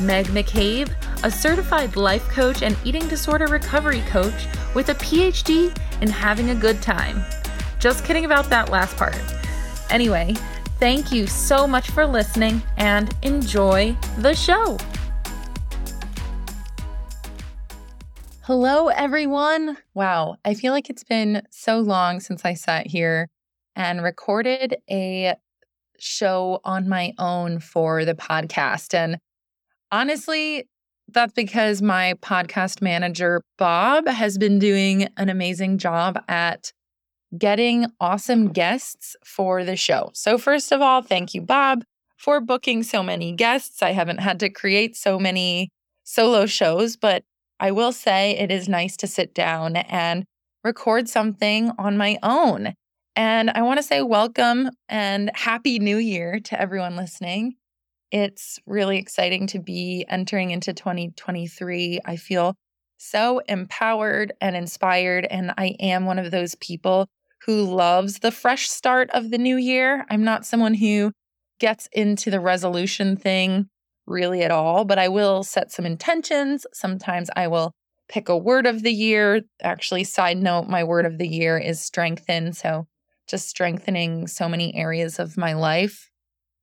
Meg 0.00 0.26
McCabe 0.26 0.94
a 1.22 1.30
certified 1.30 1.96
life 1.96 2.28
coach 2.28 2.62
and 2.62 2.76
eating 2.84 3.06
disorder 3.08 3.46
recovery 3.46 4.00
coach 4.02 4.46
with 4.74 4.90
a 4.90 4.94
PhD 4.94 5.76
in 6.00 6.08
having 6.08 6.50
a 6.50 6.54
good 6.54 6.80
time. 6.82 7.24
Just 7.80 8.04
kidding 8.04 8.24
about 8.24 8.48
that 8.50 8.70
last 8.70 8.96
part. 8.96 9.18
Anyway, 9.90 10.34
thank 10.78 11.12
you 11.12 11.26
so 11.26 11.66
much 11.66 11.90
for 11.90 12.06
listening 12.06 12.62
and 12.76 13.14
enjoy 13.22 13.96
the 14.18 14.34
show. 14.34 14.76
Hello, 18.42 18.88
everyone. 18.88 19.76
Wow, 19.94 20.36
I 20.44 20.54
feel 20.54 20.72
like 20.72 20.88
it's 20.88 21.02
been 21.02 21.42
so 21.50 21.80
long 21.80 22.20
since 22.20 22.44
I 22.44 22.54
sat 22.54 22.86
here 22.86 23.28
and 23.74 24.02
recorded 24.02 24.76
a 24.88 25.34
show 25.98 26.60
on 26.62 26.88
my 26.88 27.12
own 27.18 27.58
for 27.58 28.04
the 28.04 28.14
podcast. 28.14 28.94
And 28.94 29.18
honestly, 29.92 30.68
that's 31.08 31.32
because 31.32 31.82
my 31.82 32.14
podcast 32.22 32.82
manager, 32.82 33.42
Bob, 33.58 34.08
has 34.08 34.38
been 34.38 34.58
doing 34.58 35.08
an 35.16 35.28
amazing 35.28 35.78
job 35.78 36.18
at 36.28 36.72
getting 37.36 37.86
awesome 38.00 38.48
guests 38.48 39.16
for 39.24 39.64
the 39.64 39.76
show. 39.76 40.10
So, 40.14 40.38
first 40.38 40.72
of 40.72 40.80
all, 40.80 41.02
thank 41.02 41.34
you, 41.34 41.42
Bob, 41.42 41.84
for 42.16 42.40
booking 42.40 42.82
so 42.82 43.02
many 43.02 43.32
guests. 43.32 43.82
I 43.82 43.92
haven't 43.92 44.18
had 44.18 44.40
to 44.40 44.48
create 44.50 44.96
so 44.96 45.18
many 45.18 45.70
solo 46.04 46.46
shows, 46.46 46.96
but 46.96 47.22
I 47.60 47.70
will 47.70 47.92
say 47.92 48.32
it 48.32 48.50
is 48.50 48.68
nice 48.68 48.96
to 48.98 49.06
sit 49.06 49.34
down 49.34 49.76
and 49.76 50.24
record 50.64 51.08
something 51.08 51.70
on 51.78 51.96
my 51.96 52.18
own. 52.22 52.74
And 53.14 53.50
I 53.50 53.62
want 53.62 53.78
to 53.78 53.82
say 53.82 54.02
welcome 54.02 54.70
and 54.88 55.30
happy 55.34 55.78
new 55.78 55.96
year 55.96 56.38
to 56.40 56.60
everyone 56.60 56.96
listening. 56.96 57.54
It's 58.10 58.58
really 58.66 58.98
exciting 58.98 59.46
to 59.48 59.58
be 59.58 60.04
entering 60.08 60.50
into 60.50 60.72
2023. 60.72 62.00
I 62.04 62.16
feel 62.16 62.54
so 62.98 63.40
empowered 63.48 64.32
and 64.40 64.56
inspired. 64.56 65.26
And 65.26 65.52
I 65.58 65.76
am 65.80 66.06
one 66.06 66.18
of 66.18 66.30
those 66.30 66.54
people 66.56 67.08
who 67.44 67.62
loves 67.62 68.20
the 68.20 68.30
fresh 68.30 68.68
start 68.68 69.10
of 69.10 69.30
the 69.30 69.38
new 69.38 69.56
year. 69.56 70.06
I'm 70.08 70.24
not 70.24 70.46
someone 70.46 70.74
who 70.74 71.12
gets 71.58 71.88
into 71.92 72.30
the 72.30 72.40
resolution 72.40 73.16
thing 73.16 73.68
really 74.06 74.42
at 74.42 74.50
all, 74.50 74.84
but 74.84 74.98
I 74.98 75.08
will 75.08 75.42
set 75.42 75.72
some 75.72 75.84
intentions. 75.84 76.66
Sometimes 76.72 77.28
I 77.36 77.48
will 77.48 77.72
pick 78.08 78.28
a 78.28 78.36
word 78.36 78.66
of 78.66 78.82
the 78.82 78.92
year. 78.92 79.42
Actually, 79.62 80.04
side 80.04 80.38
note, 80.38 80.68
my 80.68 80.84
word 80.84 81.06
of 81.06 81.18
the 81.18 81.28
year 81.28 81.58
is 81.58 81.80
strengthen. 81.84 82.52
So 82.52 82.86
just 83.26 83.48
strengthening 83.48 84.28
so 84.28 84.48
many 84.48 84.74
areas 84.76 85.18
of 85.18 85.36
my 85.36 85.54
life 85.54 86.10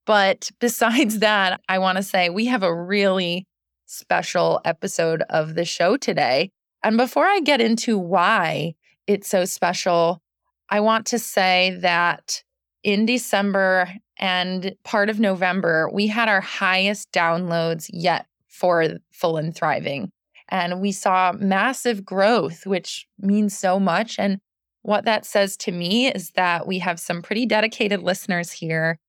but 0.06 0.50
besides 0.60 1.20
that, 1.20 1.62
I 1.70 1.80
want 1.80 1.98
to 1.98 2.04
say 2.04 2.30
we 2.30 2.46
have 2.46 2.64
a 2.64 2.76
really 2.76 3.46
special 3.86 4.60
episode 4.66 5.24
of 5.30 5.56
the 5.56 5.66
show 5.66 5.98
today. 5.98 6.50
And 6.84 6.98
before 6.98 7.26
I 7.26 7.40
get 7.40 7.62
into 7.62 7.98
why 7.98 8.74
it's 9.08 9.30
so 9.30 9.46
special, 9.46 10.22
I 10.70 10.80
want 10.80 11.06
to 11.08 11.20
say 11.20 11.78
that 11.82 12.44
in 12.84 13.06
December 13.06 13.94
and 14.18 14.76
part 14.84 15.10
of 15.10 15.20
November, 15.20 15.90
we 15.92 16.08
had 16.08 16.30
our 16.30 16.42
highest 16.42 17.12
downloads 17.12 17.90
yet 17.92 18.26
for 18.48 18.88
Full 19.12 19.38
and 19.38 19.56
Thriving. 19.56 20.12
And 20.50 20.82
we 20.82 20.92
saw 20.92 21.32
massive 21.34 22.06
growth, 22.06 22.66
which 22.66 23.08
means 23.18 23.58
so 23.58 23.80
much. 23.80 24.20
And 24.20 24.40
what 24.82 25.06
that 25.06 25.26
says 25.26 25.56
to 25.58 25.72
me 25.72 26.08
is 26.08 26.32
that 26.32 26.68
we 26.68 26.80
have 26.80 27.00
some 27.00 27.22
pretty 27.22 27.46
dedicated 27.46 28.02
listeners 28.02 28.52
here 28.52 29.00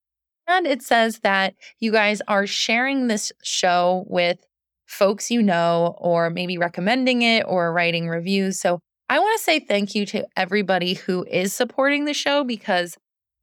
and 0.46 0.66
it 0.66 0.82
says 0.82 1.20
that 1.20 1.54
you 1.80 1.92
guys 1.92 2.20
are 2.28 2.46
sharing 2.46 3.06
this 3.06 3.32
show 3.42 4.04
with 4.08 4.38
folks 4.86 5.30
you 5.30 5.42
know, 5.42 5.94
or 5.98 6.30
maybe 6.30 6.58
recommending 6.58 7.22
it 7.22 7.44
or 7.46 7.72
writing 7.72 8.08
reviews. 8.08 8.60
So 8.60 8.80
I 9.08 9.18
want 9.18 9.38
to 9.38 9.44
say 9.44 9.60
thank 9.60 9.94
you 9.94 10.06
to 10.06 10.26
everybody 10.36 10.94
who 10.94 11.24
is 11.24 11.54
supporting 11.54 12.04
the 12.04 12.14
show 12.14 12.44
because 12.44 12.96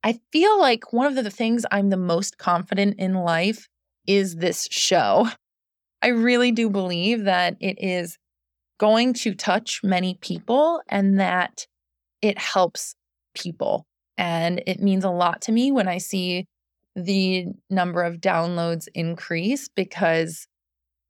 I 0.04 0.20
feel 0.32 0.60
like 0.60 0.92
one 0.94 1.06
of 1.06 1.24
the 1.24 1.30
things 1.30 1.66
I'm 1.72 1.90
the 1.90 1.98
most 1.98 2.38
confident 2.38 2.96
in 2.98 3.14
life 3.14 3.68
is 4.08 4.36
this 4.36 4.68
show. 4.72 5.28
I 6.02 6.08
really 6.08 6.52
do 6.52 6.70
believe 6.70 7.26
that 7.26 7.56
it 7.60 7.78
is 7.80 8.18
going 8.80 9.14
to 9.14 9.36
touch 9.36 9.82
many 9.84 10.18
people 10.22 10.82
and 10.90 11.20
that 11.20 11.68
it 12.22 12.40
helps 12.40 12.96
people. 13.36 13.86
And 14.18 14.64
it 14.66 14.80
means 14.80 15.04
a 15.04 15.12
lot 15.12 15.42
to 15.44 15.52
me 15.52 15.72
when 15.72 15.88
I 15.88 16.00
see 16.00 16.48
the 16.96 17.46
number 17.70 18.04
of 18.04 18.18
downloads 18.18 18.88
increase 18.94 19.68
because 19.68 20.48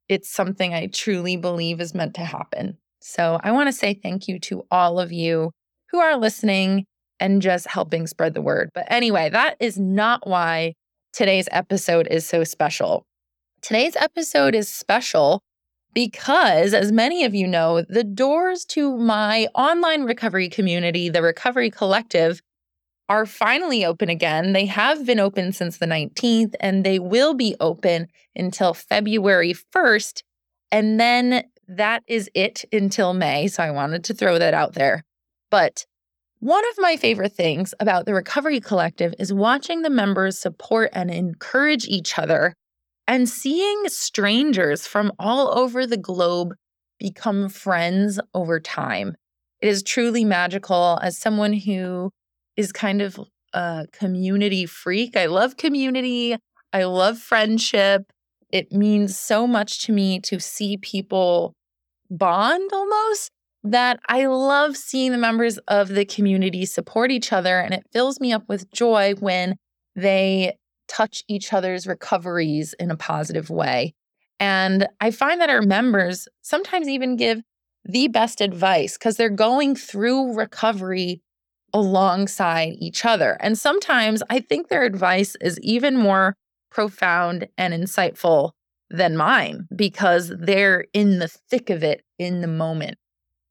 it's 0.08 0.30
something 0.30 0.74
I 0.74 0.86
truly 0.88 1.36
believe 1.36 1.80
is 1.80 1.94
meant 1.94 2.14
to 2.14 2.24
happen. 2.24 2.78
So 3.00 3.40
I 3.42 3.50
want 3.52 3.68
to 3.68 3.72
say 3.72 3.94
thank 3.94 4.28
you 4.28 4.38
to 4.40 4.62
all 4.70 5.00
of 5.00 5.12
you 5.12 5.50
who 5.90 5.98
are 5.98 6.16
listening 6.16 6.84
and 7.18 7.42
just 7.42 7.66
helping 7.66 8.06
spread 8.06 8.34
the 8.34 8.42
word. 8.42 8.70
But 8.74 8.86
anyway, 8.88 9.30
that 9.30 9.56
is 9.60 9.78
not 9.78 10.26
why 10.26 10.74
today's 11.12 11.48
episode 11.50 12.06
is 12.10 12.26
so 12.26 12.44
special. 12.44 13.04
Today's 13.60 13.96
episode 13.96 14.54
is 14.54 14.68
special 14.68 15.40
because, 15.94 16.74
as 16.74 16.90
many 16.90 17.24
of 17.24 17.34
you 17.34 17.46
know, 17.46 17.82
the 17.88 18.02
doors 18.02 18.64
to 18.66 18.96
my 18.96 19.46
online 19.54 20.04
recovery 20.04 20.48
community, 20.48 21.08
the 21.08 21.22
Recovery 21.22 21.70
Collective, 21.70 22.40
are 23.08 23.26
finally 23.26 23.84
open 23.84 24.08
again. 24.08 24.52
They 24.52 24.66
have 24.66 25.04
been 25.04 25.20
open 25.20 25.52
since 25.52 25.78
the 25.78 25.86
19th 25.86 26.54
and 26.60 26.84
they 26.84 26.98
will 26.98 27.34
be 27.34 27.56
open 27.60 28.08
until 28.34 28.74
February 28.74 29.54
1st. 29.74 30.22
And 30.70 30.98
then 30.98 31.44
that 31.68 32.02
is 32.06 32.30
it 32.34 32.64
until 32.72 33.12
May. 33.12 33.48
So 33.48 33.62
I 33.62 33.70
wanted 33.70 34.04
to 34.04 34.14
throw 34.14 34.38
that 34.38 34.54
out 34.54 34.74
there. 34.74 35.04
But 35.50 35.84
one 36.38 36.64
of 36.70 36.74
my 36.78 36.96
favorite 36.96 37.34
things 37.34 37.74
about 37.78 38.06
the 38.06 38.14
Recovery 38.14 38.60
Collective 38.60 39.14
is 39.18 39.32
watching 39.32 39.82
the 39.82 39.90
members 39.90 40.38
support 40.38 40.90
and 40.92 41.10
encourage 41.10 41.86
each 41.86 42.18
other 42.18 42.54
and 43.06 43.28
seeing 43.28 43.84
strangers 43.88 44.86
from 44.86 45.12
all 45.18 45.56
over 45.56 45.86
the 45.86 45.96
globe 45.96 46.54
become 46.98 47.48
friends 47.48 48.18
over 48.34 48.58
time. 48.58 49.14
It 49.60 49.68
is 49.68 49.82
truly 49.82 50.24
magical 50.24 50.98
as 51.02 51.18
someone 51.18 51.52
who 51.52 52.10
is 52.56 52.72
kind 52.72 53.02
of 53.02 53.18
a 53.52 53.86
community 53.92 54.66
freak. 54.66 55.16
I 55.16 55.26
love 55.26 55.56
community. 55.56 56.36
I 56.72 56.84
love 56.84 57.18
friendship. 57.18 58.12
It 58.50 58.72
means 58.72 59.18
so 59.18 59.46
much 59.46 59.84
to 59.86 59.92
me 59.92 60.20
to 60.20 60.38
see 60.40 60.76
people 60.76 61.54
bond 62.10 62.70
almost 62.72 63.30
that 63.64 64.00
I 64.08 64.26
love 64.26 64.76
seeing 64.76 65.12
the 65.12 65.18
members 65.18 65.58
of 65.68 65.88
the 65.88 66.04
community 66.04 66.66
support 66.66 67.10
each 67.10 67.32
other. 67.32 67.58
And 67.58 67.72
it 67.72 67.86
fills 67.92 68.20
me 68.20 68.32
up 68.32 68.44
with 68.48 68.70
joy 68.72 69.14
when 69.20 69.56
they 69.94 70.56
touch 70.88 71.22
each 71.28 71.52
other's 71.52 71.86
recoveries 71.86 72.74
in 72.78 72.90
a 72.90 72.96
positive 72.96 73.50
way. 73.50 73.94
And 74.40 74.88
I 75.00 75.12
find 75.12 75.40
that 75.40 75.50
our 75.50 75.62
members 75.62 76.26
sometimes 76.42 76.88
even 76.88 77.16
give 77.16 77.42
the 77.84 78.08
best 78.08 78.40
advice 78.40 78.98
because 78.98 79.16
they're 79.16 79.28
going 79.28 79.76
through 79.76 80.34
recovery 80.34 81.22
alongside 81.72 82.74
each 82.78 83.04
other. 83.04 83.36
And 83.40 83.58
sometimes 83.58 84.22
I 84.28 84.40
think 84.40 84.68
their 84.68 84.84
advice 84.84 85.36
is 85.40 85.58
even 85.60 85.96
more 85.96 86.36
profound 86.70 87.48
and 87.56 87.74
insightful 87.74 88.52
than 88.90 89.16
mine 89.16 89.66
because 89.74 90.32
they're 90.38 90.84
in 90.92 91.18
the 91.18 91.28
thick 91.28 91.70
of 91.70 91.82
it 91.82 92.02
in 92.18 92.40
the 92.40 92.46
moment. 92.46 92.98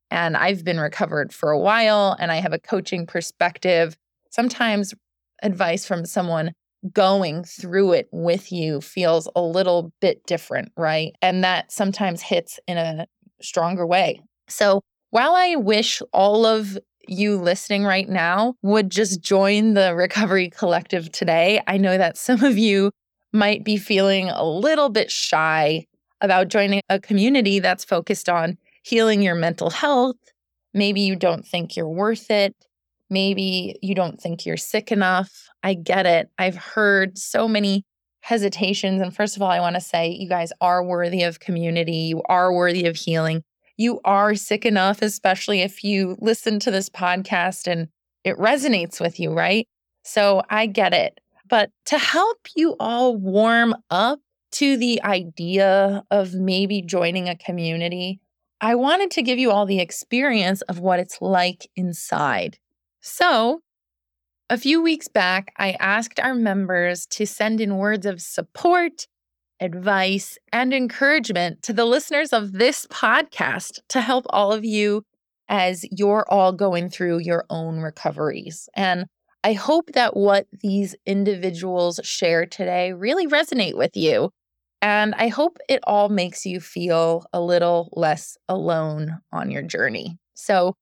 And 0.09 0.35
I've 0.35 0.63
been 0.63 0.79
recovered 0.79 1.33
for 1.33 1.51
a 1.51 1.59
while 1.59 2.15
and 2.19 2.31
I 2.31 2.35
have 2.37 2.53
a 2.53 2.59
coaching 2.59 3.05
perspective. 3.05 3.97
Sometimes 4.29 4.93
advice 5.41 5.85
from 5.85 6.05
someone 6.05 6.53
going 6.93 7.43
through 7.43 7.93
it 7.93 8.09
with 8.11 8.51
you 8.51 8.81
feels 8.81 9.27
a 9.35 9.41
little 9.41 9.91
bit 10.01 10.25
different, 10.25 10.71
right? 10.77 11.13
And 11.21 11.43
that 11.43 11.71
sometimes 11.71 12.21
hits 12.21 12.59
in 12.67 12.77
a 12.77 13.07
stronger 13.41 13.85
way. 13.85 14.21
So 14.47 14.81
while 15.11 15.35
I 15.35 15.55
wish 15.55 16.01
all 16.13 16.45
of 16.45 16.77
you 17.11 17.35
listening 17.35 17.83
right 17.83 18.07
now 18.07 18.55
would 18.61 18.89
just 18.89 19.21
join 19.21 19.73
the 19.73 19.93
Recovery 19.93 20.49
Collective 20.49 21.11
today. 21.11 21.61
I 21.67 21.77
know 21.77 21.97
that 21.97 22.17
some 22.17 22.43
of 22.43 22.57
you 22.57 22.91
might 23.33 23.65
be 23.65 23.75
feeling 23.75 24.29
a 24.29 24.45
little 24.45 24.89
bit 24.89 25.11
shy 25.11 25.85
about 26.21 26.47
joining 26.47 26.81
a 26.89 26.99
community 26.99 27.59
that's 27.59 27.83
focused 27.83 28.29
on 28.29 28.57
healing 28.83 29.21
your 29.21 29.35
mental 29.35 29.69
health. 29.69 30.15
Maybe 30.73 31.01
you 31.01 31.17
don't 31.17 31.45
think 31.45 31.75
you're 31.75 31.89
worth 31.89 32.31
it. 32.31 32.55
Maybe 33.09 33.77
you 33.81 33.93
don't 33.93 34.19
think 34.19 34.45
you're 34.45 34.55
sick 34.55 34.89
enough. 34.89 35.49
I 35.63 35.73
get 35.73 36.05
it. 36.05 36.29
I've 36.39 36.55
heard 36.55 37.17
so 37.17 37.45
many 37.45 37.83
hesitations. 38.21 39.01
And 39.01 39.13
first 39.13 39.35
of 39.35 39.41
all, 39.41 39.51
I 39.51 39.59
want 39.59 39.75
to 39.75 39.81
say 39.81 40.11
you 40.11 40.29
guys 40.29 40.53
are 40.61 40.81
worthy 40.81 41.23
of 41.23 41.41
community. 41.41 41.97
You 41.97 42.21
are 42.29 42.53
worthy 42.53 42.85
of 42.85 42.95
healing. 42.95 43.43
You 43.77 43.99
are 44.05 44.35
sick 44.35 44.65
enough, 44.65 45.01
especially 45.01 45.61
if 45.61 45.83
you 45.83 46.17
listen 46.19 46.59
to 46.59 46.71
this 46.71 46.89
podcast 46.89 47.67
and 47.71 47.87
it 48.23 48.37
resonates 48.37 48.99
with 48.99 49.19
you, 49.19 49.33
right? 49.33 49.67
So 50.03 50.41
I 50.49 50.65
get 50.65 50.93
it. 50.93 51.19
But 51.47 51.71
to 51.87 51.97
help 51.97 52.47
you 52.55 52.75
all 52.79 53.15
warm 53.15 53.75
up 53.89 54.19
to 54.53 54.77
the 54.77 55.01
idea 55.03 56.03
of 56.11 56.33
maybe 56.33 56.81
joining 56.81 57.27
a 57.27 57.35
community, 57.35 58.19
I 58.61 58.75
wanted 58.75 59.11
to 59.11 59.21
give 59.21 59.39
you 59.39 59.51
all 59.51 59.65
the 59.65 59.79
experience 59.79 60.61
of 60.63 60.79
what 60.79 60.99
it's 60.99 61.21
like 61.21 61.67
inside. 61.75 62.57
So, 63.01 63.61
a 64.49 64.57
few 64.57 64.81
weeks 64.81 65.07
back, 65.07 65.51
I 65.57 65.71
asked 65.79 66.19
our 66.19 66.35
members 66.35 67.05
to 67.07 67.25
send 67.25 67.59
in 67.61 67.77
words 67.77 68.05
of 68.05 68.21
support, 68.21 69.07
advice, 69.61 70.37
and 70.51 70.73
encouragement 70.73 71.61
to 71.63 71.73
the 71.73 71.85
listeners 71.85 72.33
of 72.33 72.53
this 72.53 72.87
podcast 72.87 73.79
to 73.89 74.01
help 74.01 74.25
all 74.31 74.51
of 74.51 74.65
you 74.65 75.03
as 75.47 75.85
you're 75.91 76.25
all 76.29 76.51
going 76.51 76.89
through 76.89 77.19
your 77.19 77.45
own 77.49 77.79
recoveries. 77.79 78.67
And 78.75 79.05
I 79.43 79.53
hope 79.53 79.91
that 79.93 80.15
what 80.15 80.47
these 80.61 80.95
individuals 81.05 81.99
share 82.03 82.45
today 82.45 82.93
really 82.93 83.27
resonate 83.27 83.75
with 83.75 83.95
you. 83.95 84.31
And 84.81 85.13
I 85.15 85.27
hope 85.27 85.57
it 85.69 85.79
all 85.85 86.09
makes 86.09 86.45
you 86.45 86.59
feel 86.59 87.25
a 87.33 87.41
little 87.41 87.89
less 87.93 88.37
alone 88.49 89.19
on 89.31 89.51
your 89.51 89.61
journey. 89.61 90.17
So, 90.33 90.73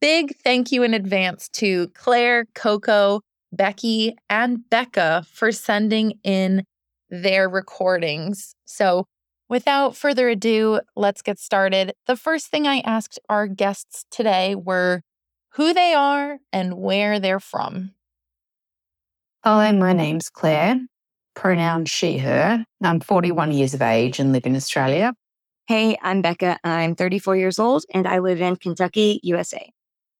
big 0.00 0.36
thank 0.44 0.72
you 0.72 0.82
in 0.82 0.94
advance 0.94 1.48
to 1.50 1.88
Claire, 1.94 2.46
Coco, 2.54 3.20
Becky, 3.52 4.14
and 4.30 4.68
Becca 4.70 5.24
for 5.32 5.52
sending 5.52 6.14
in 6.24 6.64
their 7.22 7.48
recordings. 7.48 8.54
So, 8.64 9.06
without 9.48 9.96
further 9.96 10.28
ado, 10.28 10.80
let's 10.96 11.22
get 11.22 11.38
started. 11.38 11.94
The 12.06 12.16
first 12.16 12.48
thing 12.48 12.66
I 12.66 12.80
asked 12.80 13.18
our 13.28 13.46
guests 13.46 14.04
today 14.10 14.54
were 14.54 15.02
who 15.54 15.72
they 15.72 15.94
are 15.94 16.38
and 16.52 16.74
where 16.74 17.20
they're 17.20 17.40
from. 17.40 17.92
Hi, 19.44 19.70
my 19.72 19.92
name's 19.92 20.30
Claire, 20.30 20.80
pronoun 21.34 21.84
she, 21.84 22.18
her. 22.18 22.64
I'm 22.82 23.00
41 23.00 23.52
years 23.52 23.74
of 23.74 23.82
age 23.82 24.18
and 24.18 24.32
live 24.32 24.46
in 24.46 24.56
Australia. 24.56 25.14
Hey, 25.66 25.96
I'm 26.02 26.22
Becca. 26.22 26.58
I'm 26.64 26.94
34 26.94 27.36
years 27.36 27.58
old 27.58 27.84
and 27.92 28.06
I 28.06 28.18
live 28.18 28.40
in 28.40 28.56
Kentucky, 28.56 29.20
USA. 29.22 29.70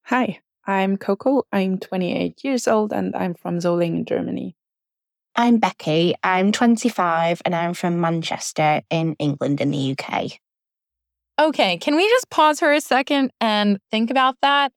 Hi, 0.05 0.41
I'm 0.67 0.97
Coco. 0.97 1.45
I'm 1.53 1.79
28 1.79 2.45
years 2.45 2.69
old 2.69 2.93
and 2.93 3.15
I'm 3.17 3.35
from 3.35 3.59
Solingen, 3.59 4.07
Germany. 4.07 4.57
I'm 5.37 5.59
Becky. 5.59 6.15
I'm 6.23 6.53
25 6.53 7.43
and 7.45 7.55
I'm 7.55 7.75
from 7.75 8.01
Manchester 8.01 8.83
in 8.89 9.15
England 9.19 9.61
in 9.61 9.71
the 9.73 9.97
UK. 9.99 10.33
Okay, 11.41 11.77
can 11.79 11.97
we 11.97 12.09
just 12.09 12.31
pause 12.31 12.61
for 12.61 12.73
a 12.73 12.81
second 12.81 13.33
and 13.41 13.79
think 13.91 14.11
about 14.11 14.37
that? 14.43 14.71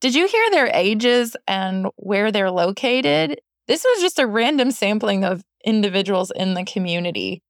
Did 0.00 0.14
you 0.14 0.28
hear 0.28 0.50
their 0.52 0.70
ages 0.72 1.36
and 1.48 1.88
where 1.96 2.30
they're 2.30 2.52
located? 2.52 3.40
This 3.66 3.84
was 3.84 4.00
just 4.00 4.20
a 4.20 4.26
random 4.26 4.70
sampling 4.70 5.24
of 5.24 5.42
individuals 5.64 6.30
in 6.34 6.54
the 6.54 6.64
community. 6.64 7.42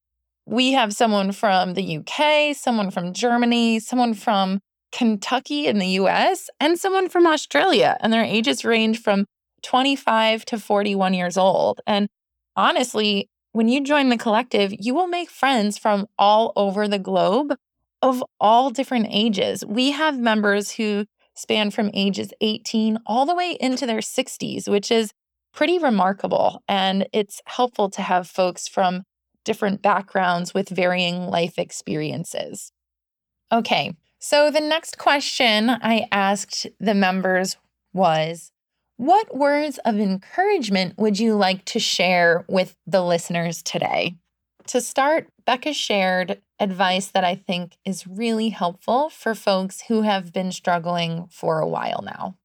We 0.46 0.72
have 0.72 0.94
someone 0.94 1.32
from 1.32 1.74
the 1.74 1.98
UK, 1.98 2.56
someone 2.56 2.90
from 2.90 3.12
Germany, 3.12 3.80
someone 3.80 4.14
from 4.14 4.60
Kentucky 4.90 5.66
in 5.66 5.78
the 5.78 5.86
US, 5.88 6.48
and 6.58 6.78
someone 6.78 7.10
from 7.10 7.26
Australia. 7.26 7.98
And 8.00 8.12
their 8.12 8.24
ages 8.24 8.64
range 8.64 9.02
from 9.02 9.26
25 9.62 10.46
to 10.46 10.58
41 10.58 11.12
years 11.12 11.36
old. 11.36 11.82
And 11.86 12.08
honestly, 12.60 13.28
when 13.52 13.68
you 13.68 13.82
join 13.82 14.08
the 14.08 14.16
collective, 14.16 14.72
you 14.78 14.94
will 14.94 15.08
make 15.08 15.30
friends 15.30 15.78
from 15.78 16.06
all 16.18 16.52
over 16.56 16.86
the 16.86 16.98
globe 16.98 17.54
of 18.02 18.22
all 18.38 18.70
different 18.70 19.06
ages. 19.10 19.64
We 19.64 19.90
have 19.90 20.18
members 20.18 20.72
who 20.72 21.06
span 21.34 21.70
from 21.70 21.90
ages 21.94 22.32
18 22.40 22.98
all 23.06 23.26
the 23.26 23.34
way 23.34 23.56
into 23.60 23.86
their 23.86 24.00
60s, 24.00 24.68
which 24.68 24.90
is 24.90 25.12
pretty 25.52 25.78
remarkable. 25.78 26.62
And 26.68 27.08
it's 27.12 27.40
helpful 27.46 27.90
to 27.90 28.02
have 28.02 28.28
folks 28.28 28.68
from 28.68 29.02
different 29.44 29.82
backgrounds 29.82 30.54
with 30.54 30.68
varying 30.68 31.26
life 31.26 31.58
experiences. 31.58 32.72
Okay, 33.50 33.94
so, 34.22 34.50
the 34.50 34.60
next 34.60 34.98
question 34.98 35.70
I 35.70 36.06
asked 36.12 36.66
the 36.78 36.94
members 36.94 37.56
was 37.94 38.52
What 39.00 39.34
words 39.34 39.78
of 39.86 39.98
encouragement 39.98 40.98
would 40.98 41.18
you 41.18 41.34
like 41.34 41.64
to 41.64 41.78
share 41.78 42.44
with 42.48 42.76
the 42.86 43.02
listeners 43.02 43.62
today? 43.62 44.16
To 44.66 44.82
start, 44.82 45.26
Becca 45.46 45.72
shared 45.72 46.42
advice 46.58 47.06
that 47.12 47.24
I 47.24 47.34
think 47.34 47.78
is 47.86 48.06
really 48.06 48.50
helpful 48.50 49.08
for 49.08 49.34
folks 49.34 49.84
who 49.88 50.02
have 50.02 50.34
been 50.34 50.52
struggling 50.52 51.28
for 51.30 51.60
a 51.60 51.66
while 51.66 52.02
now. 52.04 52.36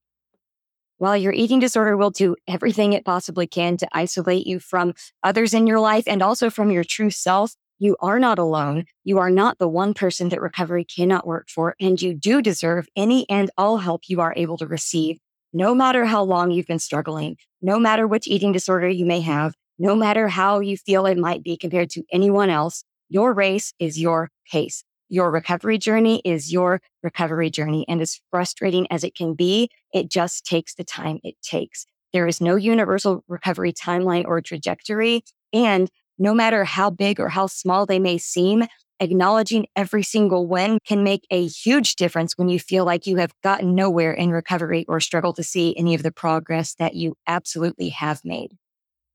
While 0.98 1.18
your 1.18 1.34
eating 1.34 1.60
disorder 1.60 1.98
will 1.98 2.10
do 2.10 2.38
everything 2.48 2.94
it 2.94 3.04
possibly 3.04 3.48
can 3.48 3.76
to 3.76 3.90
isolate 3.92 4.48
you 4.48 4.62
from 4.62 4.94
others 5.24 5.54
in 5.54 5.68
your 5.68 5.82
life 5.82 6.06
and 6.08 6.22
also 6.22 6.50
from 6.50 6.72
your 6.72 6.86
true 6.86 7.10
self, 7.10 7.58
you 7.80 7.98
are 8.00 8.18
not 8.18 8.40
alone. 8.40 8.86
You 9.04 9.18
are 9.18 9.30
not 9.30 9.58
the 9.60 9.68
one 9.68 9.94
person 9.94 10.30
that 10.30 10.40
recovery 10.40 10.86
cannot 10.86 11.28
work 11.28 11.50
for, 11.50 11.76
and 11.82 12.02
you 12.02 12.14
do 12.14 12.42
deserve 12.42 12.88
any 12.96 13.30
and 13.30 13.52
all 13.58 13.80
help 13.80 14.04
you 14.08 14.22
are 14.22 14.34
able 14.38 14.58
to 14.60 14.66
receive, 14.66 15.18
no 15.56 15.74
matter 15.74 16.04
how 16.04 16.22
long 16.22 16.52
you've 16.52 16.68
been 16.68 16.80
struggling, 16.80 17.38
no 17.62 17.80
matter 17.80 18.06
which 18.06 18.28
eating 18.28 18.52
disorder 18.52 18.90
you 18.90 19.06
may 19.06 19.22
have, 19.22 19.54
no 19.80 19.96
matter 19.96 20.28
how 20.28 20.60
you 20.60 20.76
feel 20.76 21.06
it 21.06 21.18
might 21.18 21.44
be 21.44 21.56
compared 21.56 21.90
to 21.90 22.04
anyone 22.12 22.50
else. 22.50 22.84
Your 23.08 23.34
race 23.34 23.74
is 23.80 23.98
your 23.98 24.30
pace. 24.52 24.84
Your 25.08 25.32
recovery 25.32 25.78
journey 25.78 26.22
is 26.26 26.52
your 26.52 26.82
recovery 27.04 27.50
journey. 27.50 27.86
And 27.88 28.02
as 28.02 28.20
frustrating 28.32 28.86
as 28.92 29.06
it 29.06 29.16
can 29.16 29.34
be, 29.34 29.70
it 29.94 30.12
just 30.12 30.46
takes 30.46 30.76
the 30.76 30.84
time 30.84 31.20
it 31.24 31.36
takes. 31.42 31.86
There 32.12 32.28
is 32.28 32.42
no 32.42 32.58
universal 32.58 33.24
recovery 33.30 33.72
timeline 33.72 34.26
or 34.26 34.42
trajectory. 34.42 35.24
And 35.54 35.90
no 36.20 36.34
matter 36.34 36.66
how 36.66 36.90
big 36.90 37.18
or 37.18 37.30
how 37.30 37.48
small 37.48 37.86
they 37.86 38.00
may 38.00 38.18
seem, 38.18 38.66
acknowledging 39.00 39.68
every 39.76 40.04
single 40.04 40.48
win 40.48 40.80
can 40.86 41.04
make 41.04 41.26
a 41.30 41.48
huge 41.48 41.96
difference 41.96 42.38
when 42.38 42.50
you 42.50 42.60
feel 42.60 42.86
like 42.86 43.08
you 43.08 43.18
have 43.18 43.34
gotten 43.44 43.76
nowhere 43.76 44.14
in 44.14 44.32
recovery 44.32 44.86
or 44.88 45.00
struggle 45.00 45.34
to 45.34 45.44
see 45.44 45.76
any 45.78 45.96
of 45.96 46.04
the 46.04 46.12
progress 46.12 46.76
that 46.76 46.96
you 46.96 47.16
absolutely 47.28 47.90
have 47.90 48.22
made. 48.24 48.58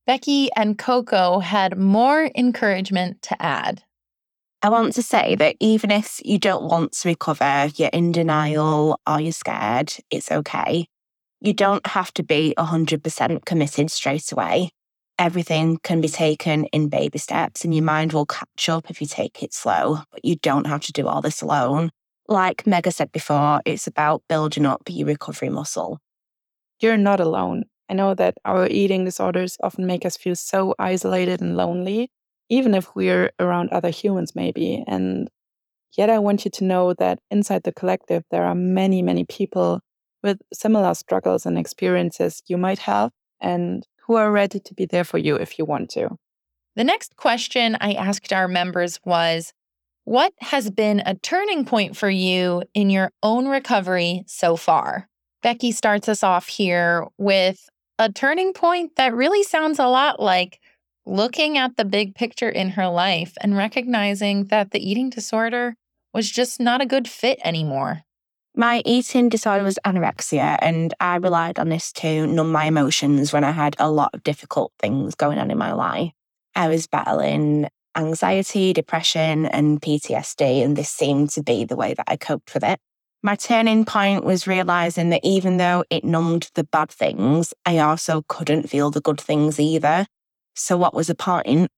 Becky 0.06 0.50
and 0.56 0.78
Coco 0.78 1.40
had 1.40 1.78
more 1.78 2.30
encouragement 2.34 3.22
to 3.22 3.40
add. 3.40 3.82
I 4.62 4.68
want 4.68 4.92
to 4.94 5.02
say 5.02 5.36
that 5.36 5.56
even 5.60 5.90
if 5.90 6.20
you 6.24 6.38
don't 6.38 6.64
want 6.64 6.92
to 6.92 7.08
recover, 7.08 7.70
you're 7.76 7.88
in 7.92 8.12
denial 8.12 9.00
or 9.06 9.20
you're 9.20 9.32
scared, 9.32 9.94
it's 10.10 10.30
okay. 10.30 10.86
You 11.40 11.54
don't 11.54 11.86
have 11.86 12.12
to 12.14 12.22
be 12.22 12.54
100% 12.58 13.44
committed 13.46 13.90
straight 13.90 14.30
away 14.32 14.72
everything 15.20 15.78
can 15.82 16.00
be 16.00 16.08
taken 16.08 16.64
in 16.66 16.88
baby 16.88 17.18
steps 17.18 17.62
and 17.62 17.74
your 17.74 17.84
mind 17.84 18.14
will 18.14 18.24
catch 18.24 18.70
up 18.70 18.90
if 18.90 19.00
you 19.02 19.06
take 19.06 19.42
it 19.42 19.52
slow, 19.52 19.98
but 20.10 20.24
you 20.24 20.34
don't 20.36 20.66
have 20.66 20.80
to 20.80 20.92
do 20.92 21.06
all 21.06 21.20
this 21.20 21.42
alone. 21.42 21.90
Like 22.26 22.66
Mega 22.66 22.90
said 22.90 23.12
before, 23.12 23.60
it's 23.66 23.86
about 23.86 24.22
building 24.28 24.64
up 24.64 24.82
your 24.88 25.06
recovery 25.06 25.50
muscle. 25.50 25.98
You're 26.80 26.96
not 26.96 27.20
alone. 27.20 27.64
I 27.90 27.94
know 27.94 28.14
that 28.14 28.38
our 28.46 28.66
eating 28.66 29.04
disorders 29.04 29.58
often 29.62 29.86
make 29.86 30.06
us 30.06 30.16
feel 30.16 30.34
so 30.36 30.74
isolated 30.78 31.42
and 31.42 31.54
lonely, 31.54 32.08
even 32.48 32.74
if 32.74 32.94
we're 32.94 33.30
around 33.38 33.68
other 33.70 33.90
humans, 33.90 34.34
maybe. 34.34 34.82
And 34.86 35.28
yet, 35.98 36.08
I 36.08 36.18
want 36.18 36.46
you 36.46 36.50
to 36.52 36.64
know 36.64 36.94
that 36.94 37.18
inside 37.30 37.64
the 37.64 37.72
collective, 37.72 38.22
there 38.30 38.44
are 38.44 38.54
many, 38.54 39.02
many 39.02 39.24
people 39.24 39.80
with 40.22 40.38
similar 40.52 40.94
struggles 40.94 41.44
and 41.44 41.58
experiences 41.58 42.42
you 42.46 42.56
might 42.56 42.78
have. 42.78 43.10
And 43.40 43.84
who 44.10 44.16
are 44.16 44.32
ready 44.32 44.58
to 44.58 44.74
be 44.74 44.86
there 44.86 45.04
for 45.04 45.18
you 45.18 45.36
if 45.36 45.56
you 45.56 45.64
want 45.64 45.88
to. 45.88 46.08
The 46.74 46.82
next 46.82 47.14
question 47.14 47.76
I 47.80 47.92
asked 47.92 48.32
our 48.32 48.48
members 48.48 48.98
was 49.04 49.52
What 50.02 50.32
has 50.40 50.68
been 50.68 51.00
a 51.06 51.14
turning 51.14 51.64
point 51.64 51.96
for 51.96 52.10
you 52.10 52.64
in 52.74 52.90
your 52.90 53.12
own 53.22 53.46
recovery 53.46 54.24
so 54.26 54.56
far? 54.56 55.08
Becky 55.44 55.70
starts 55.70 56.08
us 56.08 56.24
off 56.24 56.48
here 56.48 57.06
with 57.18 57.68
a 58.00 58.10
turning 58.10 58.52
point 58.52 58.96
that 58.96 59.14
really 59.14 59.44
sounds 59.44 59.78
a 59.78 59.86
lot 59.86 60.18
like 60.18 60.58
looking 61.06 61.56
at 61.56 61.76
the 61.76 61.84
big 61.84 62.16
picture 62.16 62.50
in 62.50 62.70
her 62.70 62.88
life 62.88 63.34
and 63.40 63.56
recognizing 63.56 64.46
that 64.46 64.72
the 64.72 64.90
eating 64.90 65.08
disorder 65.08 65.76
was 66.12 66.28
just 66.28 66.58
not 66.58 66.80
a 66.80 66.86
good 66.86 67.06
fit 67.06 67.38
anymore. 67.44 68.02
My 68.60 68.82
eating 68.84 69.30
disorder 69.30 69.64
was 69.64 69.78
anorexia, 69.86 70.58
and 70.60 70.92
I 71.00 71.16
relied 71.16 71.58
on 71.58 71.70
this 71.70 71.92
to 71.92 72.26
numb 72.26 72.52
my 72.52 72.66
emotions 72.66 73.32
when 73.32 73.42
I 73.42 73.52
had 73.52 73.74
a 73.78 73.90
lot 73.90 74.10
of 74.12 74.22
difficult 74.22 74.74
things 74.78 75.14
going 75.14 75.38
on 75.38 75.50
in 75.50 75.56
my 75.56 75.72
life. 75.72 76.12
I 76.54 76.68
was 76.68 76.86
battling 76.86 77.70
anxiety, 77.96 78.74
depression, 78.74 79.46
and 79.46 79.80
PTSD, 79.80 80.62
and 80.62 80.76
this 80.76 80.90
seemed 80.90 81.30
to 81.30 81.42
be 81.42 81.64
the 81.64 81.74
way 81.74 81.94
that 81.94 82.04
I 82.06 82.18
coped 82.18 82.52
with 82.52 82.62
it. 82.62 82.78
My 83.22 83.34
turning 83.34 83.86
point 83.86 84.24
was 84.24 84.46
realizing 84.46 85.08
that 85.08 85.24
even 85.24 85.56
though 85.56 85.84
it 85.88 86.04
numbed 86.04 86.50
the 86.54 86.64
bad 86.64 86.90
things, 86.90 87.54
I 87.64 87.78
also 87.78 88.26
couldn't 88.28 88.68
feel 88.68 88.90
the 88.90 89.00
good 89.00 89.22
things 89.22 89.58
either. 89.58 90.06
So, 90.54 90.76
what 90.76 90.92
was 90.92 91.06
the 91.06 91.14
point? 91.14 91.70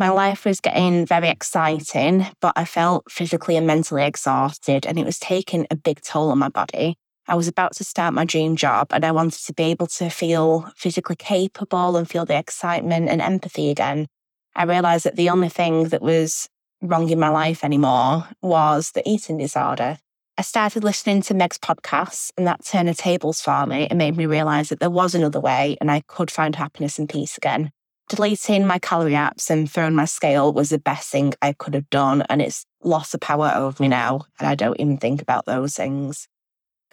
My 0.00 0.10
life 0.10 0.44
was 0.44 0.60
getting 0.60 1.06
very 1.06 1.28
exciting, 1.28 2.24
but 2.40 2.52
I 2.54 2.64
felt 2.64 3.10
physically 3.10 3.56
and 3.56 3.66
mentally 3.66 4.04
exhausted, 4.04 4.86
and 4.86 4.96
it 4.96 5.04
was 5.04 5.18
taking 5.18 5.66
a 5.72 5.76
big 5.76 6.02
toll 6.02 6.30
on 6.30 6.38
my 6.38 6.48
body. 6.48 6.96
I 7.26 7.34
was 7.34 7.48
about 7.48 7.74
to 7.74 7.84
start 7.84 8.14
my 8.14 8.24
dream 8.24 8.54
job, 8.54 8.92
and 8.92 9.04
I 9.04 9.10
wanted 9.10 9.44
to 9.44 9.52
be 9.52 9.64
able 9.64 9.88
to 9.88 10.08
feel 10.08 10.70
physically 10.76 11.16
capable 11.16 11.96
and 11.96 12.08
feel 12.08 12.24
the 12.24 12.38
excitement 12.38 13.08
and 13.08 13.20
empathy 13.20 13.70
again. 13.70 14.06
I 14.54 14.62
realized 14.66 15.04
that 15.04 15.16
the 15.16 15.30
only 15.30 15.48
thing 15.48 15.88
that 15.88 16.00
was 16.00 16.48
wrong 16.80 17.10
in 17.10 17.18
my 17.18 17.30
life 17.30 17.64
anymore 17.64 18.28
was 18.40 18.92
the 18.92 19.02
eating 19.04 19.38
disorder. 19.38 19.98
I 20.36 20.42
started 20.42 20.84
listening 20.84 21.22
to 21.22 21.34
Meg's 21.34 21.58
podcasts, 21.58 22.30
and 22.38 22.46
that 22.46 22.64
turned 22.64 22.88
the 22.88 22.94
tables 22.94 23.40
for 23.40 23.66
me 23.66 23.88
and 23.88 23.98
made 23.98 24.16
me 24.16 24.26
realize 24.26 24.68
that 24.68 24.78
there 24.78 24.90
was 24.90 25.16
another 25.16 25.40
way 25.40 25.76
and 25.80 25.90
I 25.90 26.02
could 26.06 26.30
find 26.30 26.54
happiness 26.54 27.00
and 27.00 27.08
peace 27.08 27.36
again. 27.36 27.72
Deleting 28.08 28.66
my 28.66 28.78
calorie 28.78 29.12
apps 29.12 29.50
and 29.50 29.70
throwing 29.70 29.94
my 29.94 30.06
scale 30.06 30.52
was 30.52 30.70
the 30.70 30.78
best 30.78 31.10
thing 31.10 31.34
I 31.42 31.52
could 31.52 31.74
have 31.74 31.90
done, 31.90 32.22
and 32.30 32.40
it's 32.40 32.64
lost 32.82 33.12
the 33.12 33.18
power 33.18 33.52
over 33.54 33.82
me 33.82 33.88
now, 33.88 34.22
and 34.38 34.48
I 34.48 34.54
don't 34.54 34.80
even 34.80 34.96
think 34.96 35.20
about 35.20 35.44
those 35.44 35.74
things. 35.74 36.26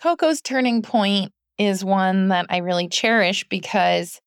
Coco's 0.02 0.42
turning 0.42 0.82
point 0.82 1.32
is 1.58 1.86
one 1.86 2.28
that 2.30 2.48
I 2.50 2.58
really 2.58 2.90
cherish 2.90 3.46
because 3.48 4.20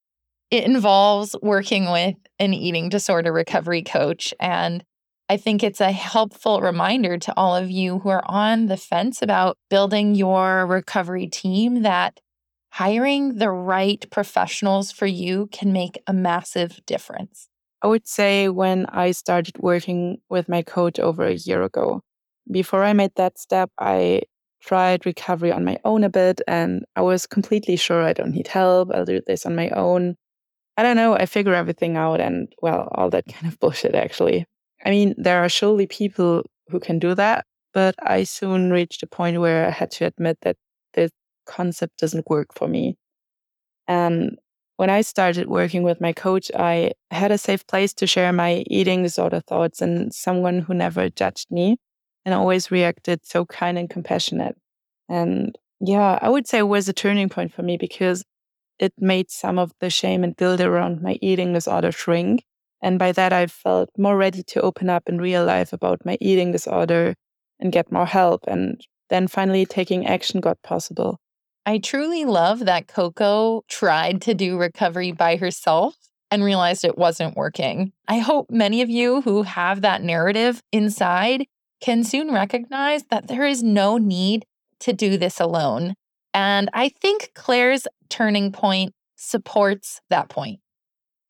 it 0.51 0.65
involves 0.65 1.37
working 1.43 1.91
with 1.91 2.15
an 2.39 2.55
eating 2.55 2.89
disorder 2.89 3.33
recovery 3.33 3.83
coach. 3.83 4.33
And 4.41 4.83
I 5.29 5.37
think 5.37 5.63
it's 5.63 5.83
a 5.83 5.93
helpful 5.93 6.63
reminder 6.63 7.19
to 7.19 7.35
all 7.37 7.55
of 7.55 7.71
you 7.71 7.99
who 7.99 8.09
are 8.09 8.25
on 8.25 8.67
the 8.67 8.79
fence 8.79 9.21
about 9.21 9.59
building 9.69 10.15
your 10.15 10.67
recovery 10.67 11.27
team 11.27 11.83
that 11.83 12.19
hiring 12.79 13.39
the 13.39 13.51
right 13.51 14.09
professionals 14.09 14.93
for 14.93 15.07
you 15.07 15.49
can 15.51 15.73
make 15.73 16.01
a 16.07 16.13
massive 16.13 16.79
difference. 16.87 17.49
I 17.83 17.89
would 17.89 18.07
say 18.07 18.49
when 18.49 18.87
I 18.87 19.11
started 19.11 19.59
working 19.59 20.19
with 20.31 20.49
my 20.49 20.63
coach 20.63 21.01
over 21.01 21.27
a 21.27 21.35
year 21.35 21.65
ago, 21.65 22.03
before 22.49 22.85
I 22.85 22.93
made 22.93 23.11
that 23.17 23.37
step, 23.37 23.73
I 23.81 24.23
tried 24.61 25.07
recovery 25.07 25.51
on 25.51 25.65
my 25.65 25.79
own 25.85 26.05
a 26.05 26.09
bit 26.09 26.41
and 26.47 26.85
I 26.95 27.03
was 27.03 27.27
completely 27.27 27.75
sure 27.75 28.05
I 28.05 28.13
don't 28.13 28.31
need 28.31 28.47
help. 28.47 28.91
I'll 28.95 29.05
do 29.05 29.21
this 29.27 29.45
on 29.45 29.57
my 29.57 29.71
own. 29.71 30.15
I 30.77 30.85
don't 30.85 30.97
know. 30.97 31.15
I 31.15 31.27
figure 31.27 31.55
everything 31.55 31.97
out 31.97 32.21
and, 32.21 32.47
well, 32.63 32.89
all 32.95 33.11
that 33.11 33.27
kind 33.33 33.53
of 33.53 33.59
bullshit, 33.59 33.97
actually. 33.97 34.47
I 34.85 34.91
mean, 34.91 35.17
there 35.19 35.43
are 35.45 35.49
surely 35.49 35.89
people 35.89 36.45
who 36.69 36.79
can 36.79 37.01
do 37.01 37.17
that, 37.17 37.45
but 37.75 37.97
I 38.01 38.23
soon 38.23 38.71
reached 38.71 39.03
a 39.03 39.09
point 39.09 39.41
where 39.41 39.67
I 39.67 39.71
had 39.71 39.91
to 39.93 40.07
admit 40.07 40.39
that 40.43 40.57
concept 41.49 41.99
doesn't 41.99 42.29
work 42.31 42.49
for 42.55 42.69
me. 42.69 42.97
And 43.87 44.39
when 44.77 44.91
I 44.91 45.01
started 45.01 45.49
working 45.49 45.83
with 45.83 46.01
my 46.01 46.13
coach, 46.13 46.51
I 46.55 46.93
had 47.11 47.33
a 47.33 47.39
safe 47.39 47.67
place 47.67 47.93
to 47.95 48.07
share 48.07 48.33
my 48.33 48.65
eating 48.69 49.03
disorder 49.03 49.41
thoughts 49.41 49.83
and 49.83 50.15
someone 50.15 50.61
who 50.61 50.75
never 50.75 51.09
judged 51.11 51.51
me 51.51 51.79
and 52.25 52.35
always 52.35 52.71
reacted 52.71 53.27
so 53.27 53.45
kind 53.47 53.79
and 53.79 53.91
compassionate. 53.91 54.57
And 55.09 55.57
yeah, 55.81 56.19
I 56.23 56.29
would 56.29 56.47
say 56.47 56.59
it 56.59 56.69
was 56.69 56.89
a 56.89 56.93
turning 56.93 57.29
point 57.29 57.53
for 57.55 57.63
me 57.63 57.77
because 57.77 58.25
it 58.79 58.93
made 58.99 59.31
some 59.31 59.59
of 59.59 59.73
the 59.81 59.91
shame 59.91 60.23
and 60.23 60.37
guilt 60.37 60.61
around 60.61 61.03
my 61.03 61.19
eating 61.21 61.53
disorder 61.53 61.91
shrink 61.91 62.45
and 62.81 62.99
by 62.99 63.13
that, 63.13 63.33
I 63.33 63.47
felt 63.47 63.91
more 63.99 64.17
ready 64.17 64.43
to 64.43 64.61
open 64.61 64.89
up 64.89 65.09
in 65.09 65.21
real 65.21 65.45
life 65.45 65.73
about 65.73 66.05
my 66.05 66.17
eating 66.21 66.53
disorder 66.53 67.15
and 67.59 67.73
get 67.73 67.91
more 67.91 68.07
help. 68.07 68.45
And 68.47 68.81
then 69.11 69.27
finally, 69.27 69.67
taking 69.67 70.07
action 70.07 70.41
got 70.41 70.63
possible. 70.63 71.19
I 71.69 71.77
truly 71.77 72.25
love 72.25 72.61
that 72.61 72.89
Coco 72.89 73.63
tried 73.69 74.23
to 74.23 74.33
do 74.33 74.57
recovery 74.57 75.13
by 75.13 75.37
herself 75.37 75.95
and 76.31 76.43
realized 76.43 76.83
it 76.83 76.97
wasn't 76.97 77.37
working. 77.37 77.93
I 78.09 78.21
hope 78.21 78.51
many 78.51 78.81
of 78.81 78.89
you 78.89 79.21
who 79.21 79.43
have 79.43 79.83
that 79.83 80.03
narrative 80.03 80.63
inside 80.73 81.45
can 81.83 82.05
soon 82.05 82.33
recognize 82.33 83.03
that 83.11 83.29
there 83.29 83.45
is 83.45 83.63
no 83.63 83.99
need 83.99 84.47
to 84.81 84.95
do 84.95 85.19
this 85.19 85.41
alone. 85.41 85.93
And 86.33 86.71
I 86.73 86.89
think 86.89 87.33
Claire's 87.35 87.87
turning 88.09 88.51
point 88.51 88.95
supports 89.17 90.01
that 90.09 90.31
point. 90.31 90.61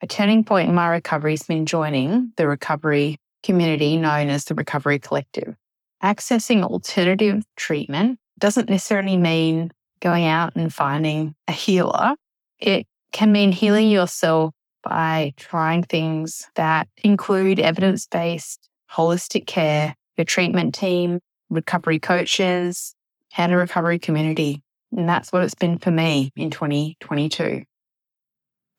A 0.03 0.07
turning 0.07 0.45
point 0.45 0.69
in 0.69 0.75
my 0.77 0.87
recovery 0.87 1.33
has 1.33 1.43
been 1.43 1.67
joining 1.67 2.33
the 2.37 2.47
recovery 2.47 3.19
community 3.43 3.97
known 3.97 4.29
as 4.29 4.45
the 4.45 4.55
Recovery 4.55 5.01
Collective. 5.01 5.57
Accessing 6.01 6.63
alternative 6.63 7.43
treatment 7.57 8.21
doesn't 8.39 8.71
necessarily 8.71 9.17
mean 9.17 9.73
going 10.01 10.27
out 10.27 10.57
and 10.57 10.73
finding 10.73 11.35
a 11.47 11.53
healer. 11.53 12.15
It 12.59 12.87
can 13.13 13.33
mean 13.33 13.53
healing 13.53 13.91
yourself 13.91 14.53
by 14.83 15.33
trying 15.37 15.83
things 15.83 16.47
that 16.55 16.89
include 17.03 17.59
evidence 17.61 18.07
based 18.07 18.69
holistic 18.91 19.47
care, 19.47 19.95
your 20.17 20.25
treatment 20.25 20.75
team, 20.75 21.21
recovery 21.51 21.99
coaches, 21.99 22.95
and 23.37 23.53
a 23.53 23.57
recovery 23.57 23.99
community. 23.99 24.63
And 24.97 25.09
that's 25.09 25.33
what 25.33 25.43
it's 25.43 25.55
been 25.55 25.79
for 25.79 25.91
me 25.91 26.31
in 26.37 26.51
2022. 26.51 27.65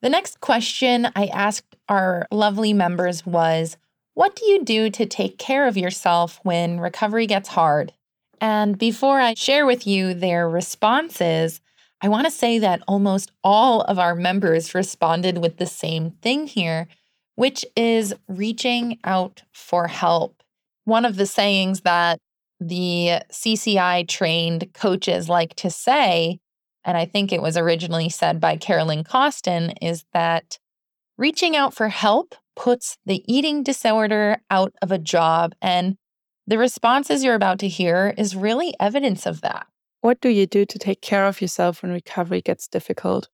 The 0.01 0.09
next 0.09 0.39
question 0.39 1.07
I 1.15 1.25
asked 1.27 1.75
our 1.88 2.25
lovely 2.31 2.73
members 2.73 3.25
was 3.25 3.77
What 4.13 4.35
do 4.35 4.45
you 4.45 4.63
do 4.63 4.89
to 4.89 5.05
take 5.05 5.38
care 5.38 5.67
of 5.67 5.77
yourself 5.77 6.39
when 6.43 6.79
recovery 6.79 7.27
gets 7.27 7.49
hard? 7.49 7.93
And 8.41 8.77
before 8.77 9.19
I 9.19 9.34
share 9.34 9.65
with 9.65 9.86
you 9.86 10.13
their 10.13 10.50
responses, 10.50 11.62
I 12.01 12.10
want 12.10 12.25
to 12.25 12.31
say 12.31 12.60
that 12.60 12.81
almost 12.88 13.31
all 13.43 13.81
of 13.81 14.00
our 14.00 14.15
members 14.15 14.74
responded 14.74 15.38
with 15.39 15.58
the 15.58 15.65
same 15.65 16.12
thing 16.22 16.48
here, 16.48 16.88
which 17.36 17.65
is 17.75 18.13
reaching 18.27 19.00
out 19.03 19.43
for 19.51 19.88
help. 19.88 20.41
One 20.86 21.05
of 21.05 21.17
the 21.17 21.25
sayings 21.25 21.81
that 21.81 22.19
the 22.60 23.22
CCI 23.31 24.08
trained 24.08 24.74
coaches 24.74 25.29
like 25.29 25.55
to 25.55 25.69
say 25.69 26.39
and 26.89 26.98
I 26.98 27.05
think 27.05 27.31
it 27.31 27.41
was 27.41 27.55
originally 27.55 28.10
said 28.10 28.39
by 28.39 28.58
Carolyn 28.58 29.03
Costin, 29.03 29.72
is 29.79 30.05
that 30.12 30.58
reaching 31.19 31.55
out 31.55 31.74
for 31.74 31.89
help 31.89 32.34
puts 32.55 32.98
the 33.05 33.24
eating 33.31 33.62
disorder 33.62 34.38
out 34.50 34.74
of 34.81 34.91
a 34.91 34.98
job. 34.98 35.53
And 35.62 35.98
the 36.50 36.58
responses 36.58 37.24
you're 37.24 37.36
about 37.36 37.60
to 37.60 37.68
hear 37.68 38.15
is 38.18 38.36
really 38.36 38.74
evidence 38.79 39.27
of 39.27 39.41
that. 39.41 39.68
What 40.01 40.20
do 40.20 40.29
you 40.29 40.48
do 40.48 40.65
to 40.65 40.79
take 40.79 41.00
care 41.00 41.27
of 41.27 41.41
yourself 41.41 41.84
when 41.84 41.91
recovery 41.91 42.41
gets 42.41 42.68
difficult? 42.68 43.29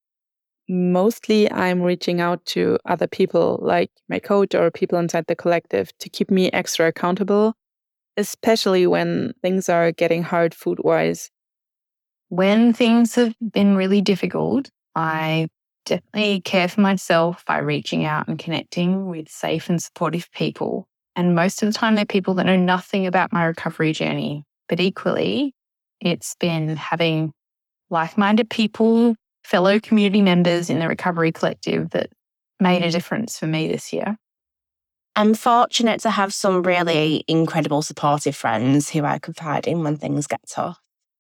Mostly, 0.68 1.50
I'm 1.50 1.82
reaching 1.82 2.20
out 2.20 2.46
to 2.48 2.78
other 2.86 3.08
people 3.08 3.60
like 3.62 3.90
my 4.10 4.20
coach 4.20 4.54
or 4.54 4.70
people 4.70 5.00
inside 5.00 5.28
the 5.28 5.36
collective 5.36 5.98
to 6.00 6.10
keep 6.10 6.30
me 6.30 6.52
extra 6.52 6.88
accountable, 6.88 7.54
especially 8.18 8.86
when 8.86 9.34
things 9.42 9.70
are 9.70 9.94
getting 9.94 10.24
hard 10.24 10.54
food 10.54 10.80
wise. 10.84 11.32
When 12.28 12.74
things 12.74 13.16
have 13.16 13.34
been 13.40 13.78
really 13.78 14.02
difficult, 14.02 14.70
I 14.94 15.48
definitely 15.86 16.42
care 16.42 16.68
for 16.68 16.82
myself 16.82 17.46
by 17.46 17.60
reaching 17.60 18.04
out 18.04 18.28
and 18.28 18.38
connecting 18.38 19.06
with 19.06 19.30
safe 19.30 19.70
and 19.70 19.82
supportive 19.82 20.30
people. 20.34 20.90
And 21.16 21.36
most 21.36 21.64
of 21.64 21.68
the 21.68 21.74
time, 21.74 21.96
they're 21.96 22.06
people 22.06 22.34
that 22.36 22.46
know 22.46 22.58
nothing 22.58 23.08
about 23.08 23.32
my 23.32 23.46
recovery 23.46 23.94
journey. 23.94 24.44
But 24.68 24.80
equally, 24.80 25.54
it's 26.02 26.36
been 26.40 26.76
having 26.76 27.32
like 27.90 28.18
minded 28.18 28.50
people, 28.50 29.16
fellow 29.44 29.80
community 29.80 30.22
members 30.22 30.70
in 30.70 30.80
the 30.80 30.88
recovery 30.88 31.32
collective 31.32 31.92
that 31.92 32.10
made 32.60 32.84
a 32.84 32.92
difference 32.92 33.38
for 33.38 33.48
me 33.48 33.68
this 33.68 33.94
year. 33.94 34.18
I'm 35.16 35.34
fortunate 35.34 36.02
to 36.02 36.10
have 36.10 36.34
some 36.34 36.64
really 36.64 37.24
incredible 37.28 37.82
supportive 37.82 38.36
friends 38.36 38.90
who 38.90 39.06
I 39.06 39.20
confide 39.20 39.66
in 39.66 39.84
when 39.84 39.96
things 39.96 40.28
get 40.28 40.42
tough. 40.50 40.80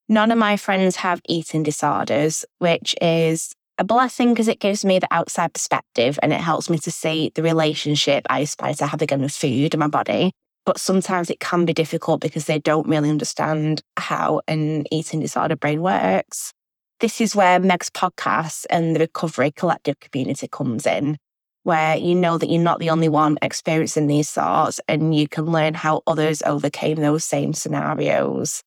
None 0.10 0.32
of 0.32 0.38
my 0.38 0.58
friends 0.58 0.98
have 0.98 1.22
eating 1.28 1.64
disorders, 1.64 2.44
which 2.60 2.94
is 3.02 3.54
a 3.77 3.84
blessing 3.84 4.29
because 4.34 4.48
it 4.48 4.60
gives 4.60 4.86
me 4.86 5.00
the 5.00 5.08
outside 5.12 5.53
perspective 5.53 6.17
and 6.22 6.32
it 6.32 6.39
helps 6.39 6.70
me 6.70 6.77
to 6.79 6.91
see 6.91 7.32
the 7.36 7.44
relationship 7.44 8.25
I 8.29 8.39
aspire 8.39 8.74
to 8.75 8.88
have 8.88 9.01
again 9.01 9.22
with 9.22 9.34
food 9.34 9.74
and 9.74 9.79
my 9.79 9.88
body. 9.88 10.32
But 10.65 10.79
sometimes 10.79 11.29
it 11.29 11.39
can 11.39 11.65
be 11.65 11.74
difficult 11.74 12.22
because 12.22 12.46
they 12.46 12.60
don't 12.60 12.88
really 12.88 13.10
understand 13.10 13.82
how 13.98 14.41
an 14.48 14.86
eating 14.91 15.20
disorder 15.20 15.55
brain 15.55 15.82
works. 15.82 16.53
This 17.01 17.22
is 17.22 17.36
where 17.36 17.60
Meg's 17.60 17.89
podcast 17.89 18.65
and 18.70 18.96
the 18.96 19.01
Recovery 19.01 19.51
Collective 19.51 20.00
community 20.00 20.48
comes 20.48 20.88
in, 20.88 21.17
where 21.63 21.98
you 21.98 22.15
know 22.15 22.38
that 22.38 22.50
you're 22.50 22.62
not 22.62 22.79
the 22.79 22.89
only 22.89 23.10
one 23.10 23.38
experiencing 23.41 24.08
these 24.08 24.32
thoughts 24.32 24.79
and 24.88 25.13
you 25.13 25.27
can 25.27 25.46
learn 25.46 25.74
how 25.74 26.01
others 26.08 26.41
overcame 26.44 26.98
those 26.98 27.25
same 27.25 27.53
scenarios. 27.53 28.63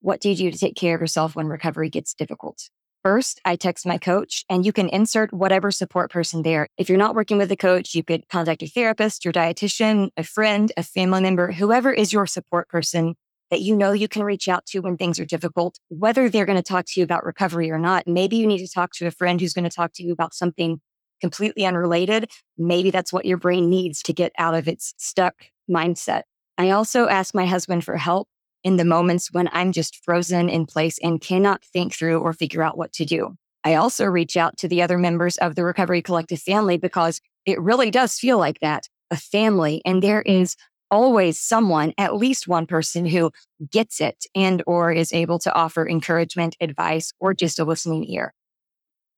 What 0.00 0.20
do 0.20 0.28
you 0.28 0.36
do 0.36 0.50
to 0.52 0.58
take 0.58 0.76
care 0.76 0.94
of 0.94 1.00
yourself 1.00 1.34
when 1.34 1.48
recovery 1.48 1.88
gets 1.88 2.14
difficult? 2.14 2.68
First, 3.06 3.40
I 3.44 3.54
text 3.54 3.86
my 3.86 3.98
coach, 3.98 4.44
and 4.50 4.66
you 4.66 4.72
can 4.72 4.88
insert 4.88 5.32
whatever 5.32 5.70
support 5.70 6.10
person 6.10 6.42
there. 6.42 6.66
If 6.76 6.88
you're 6.88 6.98
not 6.98 7.14
working 7.14 7.38
with 7.38 7.52
a 7.52 7.56
coach, 7.56 7.94
you 7.94 8.02
could 8.02 8.28
contact 8.28 8.62
your 8.62 8.68
therapist, 8.68 9.24
your 9.24 9.32
dietitian, 9.32 10.08
a 10.16 10.24
friend, 10.24 10.72
a 10.76 10.82
family 10.82 11.20
member, 11.20 11.52
whoever 11.52 11.92
is 11.92 12.12
your 12.12 12.26
support 12.26 12.68
person 12.68 13.14
that 13.52 13.60
you 13.60 13.76
know 13.76 13.92
you 13.92 14.08
can 14.08 14.24
reach 14.24 14.48
out 14.48 14.66
to 14.66 14.80
when 14.80 14.96
things 14.96 15.20
are 15.20 15.24
difficult, 15.24 15.78
whether 15.88 16.28
they're 16.28 16.46
going 16.46 16.58
to 16.58 16.64
talk 16.64 16.84
to 16.86 16.98
you 16.98 17.04
about 17.04 17.24
recovery 17.24 17.70
or 17.70 17.78
not. 17.78 18.08
Maybe 18.08 18.38
you 18.38 18.46
need 18.48 18.66
to 18.66 18.68
talk 18.68 18.90
to 18.94 19.06
a 19.06 19.12
friend 19.12 19.40
who's 19.40 19.54
going 19.54 19.62
to 19.62 19.70
talk 19.70 19.92
to 19.92 20.02
you 20.02 20.12
about 20.12 20.34
something 20.34 20.80
completely 21.20 21.64
unrelated. 21.64 22.28
Maybe 22.58 22.90
that's 22.90 23.12
what 23.12 23.24
your 23.24 23.38
brain 23.38 23.70
needs 23.70 24.02
to 24.02 24.12
get 24.12 24.32
out 24.36 24.56
of 24.56 24.66
its 24.66 24.94
stuck 24.96 25.44
mindset. 25.70 26.22
I 26.58 26.70
also 26.70 27.06
ask 27.06 27.36
my 27.36 27.46
husband 27.46 27.84
for 27.84 27.98
help 27.98 28.26
in 28.64 28.76
the 28.76 28.84
moments 28.84 29.32
when 29.32 29.48
I'm 29.52 29.72
just 29.72 30.04
frozen 30.04 30.48
in 30.48 30.66
place 30.66 30.98
and 31.02 31.20
cannot 31.20 31.64
think 31.64 31.94
through 31.94 32.20
or 32.20 32.32
figure 32.32 32.62
out 32.62 32.76
what 32.76 32.92
to 32.94 33.04
do. 33.04 33.36
I 33.64 33.74
also 33.74 34.04
reach 34.04 34.36
out 34.36 34.56
to 34.58 34.68
the 34.68 34.82
other 34.82 34.98
members 34.98 35.36
of 35.38 35.54
the 35.54 35.64
Recovery 35.64 36.02
Collective 36.02 36.40
family 36.40 36.76
because 36.76 37.20
it 37.44 37.60
really 37.60 37.90
does 37.90 38.18
feel 38.18 38.38
like 38.38 38.60
that 38.60 38.88
a 39.10 39.16
family. 39.16 39.82
And 39.84 40.02
there 40.02 40.22
is 40.22 40.56
always 40.90 41.40
someone, 41.40 41.92
at 41.98 42.14
least 42.14 42.46
one 42.46 42.66
person 42.66 43.06
who 43.06 43.32
gets 43.72 44.00
it 44.00 44.24
and 44.34 44.62
or 44.66 44.92
is 44.92 45.12
able 45.12 45.38
to 45.40 45.52
offer 45.52 45.88
encouragement, 45.88 46.56
advice, 46.60 47.12
or 47.18 47.34
just 47.34 47.58
a 47.58 47.64
listening 47.64 48.04
ear. 48.04 48.32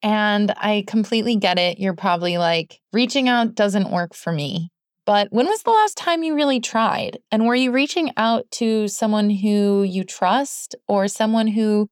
And 0.03 0.53
I 0.57 0.85
completely 0.87 1.37
get 1.37 1.59
it. 1.59 1.79
You're 1.79 1.95
probably 1.95 2.39
like, 2.39 2.81
reaching 2.93 3.29
out 3.29 3.55
doesn't 3.55 3.91
work 3.91 4.15
for 4.15 4.33
me. 4.33 4.71
But 5.09 5.29
when 5.33 5.47
was 5.47 5.63
the 5.63 5.71
last 5.71 5.97
time 5.97 6.23
you 6.23 6.35
really 6.35 6.61
tried? 6.61 7.21
And 7.33 7.47
were 7.47 7.55
you 7.55 7.73
reaching 7.73 8.13
out 8.19 8.45
to 8.51 8.89
someone 8.89 9.31
who 9.31 9.83
you 9.83 10.05
trust 10.05 10.77
or 10.87 11.09
someone 11.09 11.47
who 11.47 11.89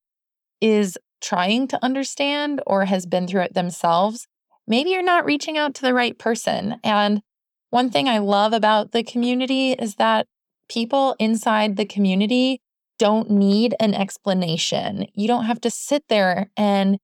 is 0.60 0.98
trying 1.22 1.66
to 1.68 1.82
understand 1.82 2.60
or 2.66 2.84
has 2.84 3.06
been 3.06 3.26
through 3.26 3.44
it 3.44 3.54
themselves? 3.54 4.28
Maybe 4.66 4.90
you're 4.90 5.02
not 5.02 5.24
reaching 5.24 5.56
out 5.56 5.74
to 5.76 5.80
the 5.80 5.94
right 5.94 6.18
person. 6.18 6.78
And 6.84 7.22
one 7.70 7.88
thing 7.88 8.06
I 8.06 8.18
love 8.18 8.52
about 8.52 8.92
the 8.92 9.02
community 9.02 9.72
is 9.72 9.94
that 9.94 10.26
people 10.68 11.16
inside 11.18 11.76
the 11.76 11.86
community 11.86 12.60
don't 12.98 13.30
need 13.30 13.74
an 13.80 13.94
explanation. 13.94 15.06
You 15.14 15.26
don't 15.26 15.46
have 15.46 15.62
to 15.62 15.70
sit 15.70 16.04
there 16.10 16.50
and 16.54 16.98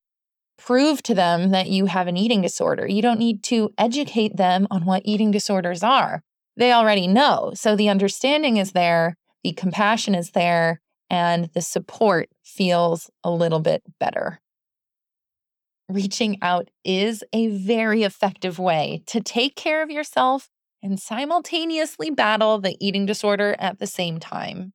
prove 0.65 1.03
to 1.03 1.15
them 1.15 1.51
that 1.51 1.69
you 1.69 1.87
have 1.87 2.07
an 2.07 2.17
eating 2.17 2.41
disorder. 2.41 2.87
You 2.87 3.03
don't 3.03 3.19
need 3.19 3.43
to 3.45 3.71
educate 3.77 4.37
them 4.37 4.67
on 4.71 4.85
what 4.85 5.03
eating 5.05 5.31
disorders 5.31 5.83
are. 5.83 6.23
They 6.57 6.73
already 6.73 7.07
know. 7.07 7.53
So 7.55 7.75
the 7.75 7.89
understanding 7.89 8.59
is 8.59 8.73
there, 8.73 9.17
the 9.43 9.53
compassion 9.53 10.15
is 10.15 10.31
there, 10.31 10.81
and 11.11 11.51
the 11.55 11.63
support 11.63 12.29
feels 12.45 13.11
a 13.25 13.31
little 13.31 13.61
bit 13.61 13.83
better. 13.99 14.41
Reaching 15.89 16.39
out 16.41 16.69
is 16.85 17.25
a 17.33 17.49
very 17.49 18.05
effective 18.05 18.59
way 18.59 19.03
to 19.07 19.21
take 19.21 19.57
care 19.57 19.83
of 19.83 19.91
yourself 19.91 20.49
and 20.83 20.99
simultaneously 20.99 22.11
battle 22.11 22.61
the 22.61 22.77
eating 22.81 23.05
disorder 23.05 23.57
at 23.59 23.79
the 23.79 23.87
same 23.87 24.19
time. 24.19 24.73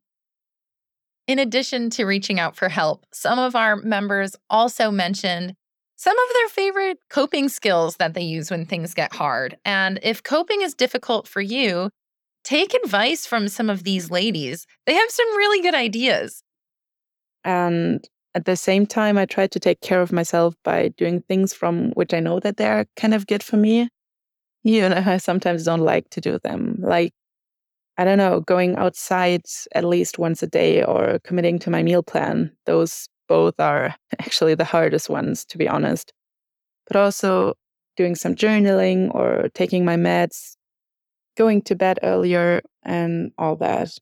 In 1.27 1.39
addition 1.39 1.89
to 1.91 2.05
reaching 2.05 2.39
out 2.39 2.55
for 2.55 2.69
help, 2.69 3.05
some 3.13 3.39
of 3.39 3.55
our 3.55 3.75
members 3.75 4.35
also 4.49 4.91
mentioned 4.91 5.55
some 5.97 6.17
of 6.17 6.33
their 6.33 6.47
favorite 6.49 6.99
coping 7.09 7.49
skills 7.49 7.97
that 7.97 8.13
they 8.13 8.21
use 8.21 8.51
when 8.51 8.65
things 8.65 8.93
get 8.93 9.13
hard. 9.13 9.57
And 9.65 9.99
if 10.03 10.21
coping 10.23 10.61
is 10.61 10.75
difficult 10.75 11.27
for 11.27 11.41
you, 11.41 11.89
take 12.43 12.75
advice 12.75 13.25
from 13.25 13.47
some 13.47 13.69
of 13.69 13.83
these 13.83 14.11
ladies. 14.11 14.65
They 14.85 14.93
have 14.93 15.09
some 15.09 15.27
really 15.35 15.61
good 15.61 15.73
ideas. 15.73 16.43
And 17.43 18.07
at 18.35 18.45
the 18.45 18.55
same 18.55 18.85
time, 18.85 19.17
I 19.17 19.25
try 19.25 19.47
to 19.47 19.59
take 19.59 19.81
care 19.81 20.01
of 20.01 20.11
myself 20.11 20.53
by 20.63 20.89
doing 20.89 21.21
things 21.21 21.53
from 21.53 21.89
which 21.91 22.13
I 22.13 22.19
know 22.19 22.39
that 22.41 22.57
they're 22.57 22.85
kind 22.95 23.15
of 23.15 23.25
good 23.25 23.41
for 23.41 23.57
me. 23.57 23.89
You 24.63 24.87
know, 24.87 25.03
I 25.05 25.17
sometimes 25.17 25.63
don't 25.63 25.81
like 25.81 26.09
to 26.11 26.21
do 26.21 26.37
them. 26.43 26.77
Like, 26.79 27.11
I 27.97 28.05
don't 28.05 28.19
know, 28.19 28.41
going 28.41 28.75
outside 28.75 29.41
at 29.73 29.83
least 29.83 30.19
once 30.19 30.43
a 30.43 30.47
day 30.47 30.83
or 30.83 31.17
committing 31.23 31.57
to 31.59 31.71
my 31.71 31.81
meal 31.81 32.03
plan. 32.03 32.51
Those 32.67 33.07
both 33.27 33.59
are 33.59 33.95
actually 34.19 34.55
the 34.55 34.63
hardest 34.65 35.09
ones, 35.09 35.45
to 35.45 35.57
be 35.57 35.67
honest. 35.67 36.13
But 36.87 36.97
also 36.97 37.55
doing 37.95 38.15
some 38.15 38.35
journaling 38.35 39.13
or 39.13 39.49
taking 39.53 39.83
my 39.83 39.95
meds, 39.95 40.55
going 41.37 41.61
to 41.63 41.75
bed 41.75 41.99
earlier, 42.03 42.61
and 42.83 43.31
all 43.37 43.55
that. 43.57 43.97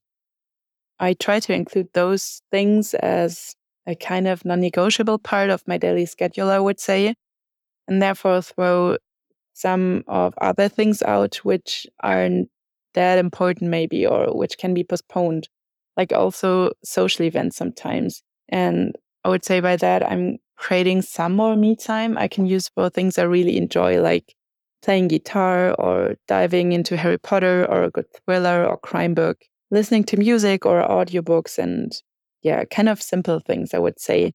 I 1.00 1.14
try 1.14 1.40
to 1.42 1.54
include 1.54 1.90
those 1.94 2.42
things 2.52 2.94
as 2.94 3.56
a 3.88 3.96
kind 3.96 4.28
of 4.28 4.46
non 4.46 4.62
negotiable 4.62 5.20
part 5.20 5.50
of 5.50 5.68
my 5.68 5.78
daily 5.78 6.06
schedule, 6.06 6.50
I 6.50 6.60
would 6.60 6.80
say, 6.80 7.16
and 7.88 8.02
therefore 8.02 8.42
throw 8.42 8.98
some 9.54 10.04
of 10.08 10.34
other 10.42 10.68
things 10.68 11.02
out 11.04 11.38
which 11.38 11.88
aren't 12.02 12.50
that 12.94 13.18
important, 13.18 13.70
maybe, 13.70 14.06
or 14.06 14.28
which 14.36 14.58
can 14.58 14.74
be 14.74 14.84
postponed, 14.84 15.48
like 15.98 16.12
also 16.12 16.72
social 16.84 17.26
events 17.26 17.56
sometimes. 17.56 18.22
And 18.50 18.96
I 19.26 19.30
would 19.30 19.44
say 19.44 19.60
by 19.60 19.76
that, 19.78 20.08
I'm 20.08 20.38
creating 20.56 21.02
some 21.02 21.36
more 21.36 21.56
me 21.56 21.76
time 21.76 22.16
I 22.16 22.28
can 22.28 22.46
use 22.46 22.70
for 22.70 22.92
things 22.92 23.18
I 23.18 23.24
really 23.24 23.58
enjoy, 23.58 24.00
like 24.00 24.36
playing 24.84 25.08
guitar 25.08 25.74
or 25.80 26.14
diving 26.28 26.74
into 26.74 26.96
Harry 26.96 27.18
Potter 27.18 27.66
or 27.68 27.84
a 27.84 27.90
good 27.90 28.06
thriller 28.14 28.64
or 28.64 28.78
crime 28.78 29.16
book, 29.16 29.40
listening 29.72 30.04
to 30.06 30.18
music 30.18 30.64
or 30.64 30.88
audiobooks, 30.88 31.58
and 31.58 31.92
yeah, 32.44 32.66
kind 32.66 32.88
of 32.88 33.02
simple 33.02 33.40
things, 33.40 33.74
I 33.74 33.80
would 33.80 34.00
say. 34.00 34.32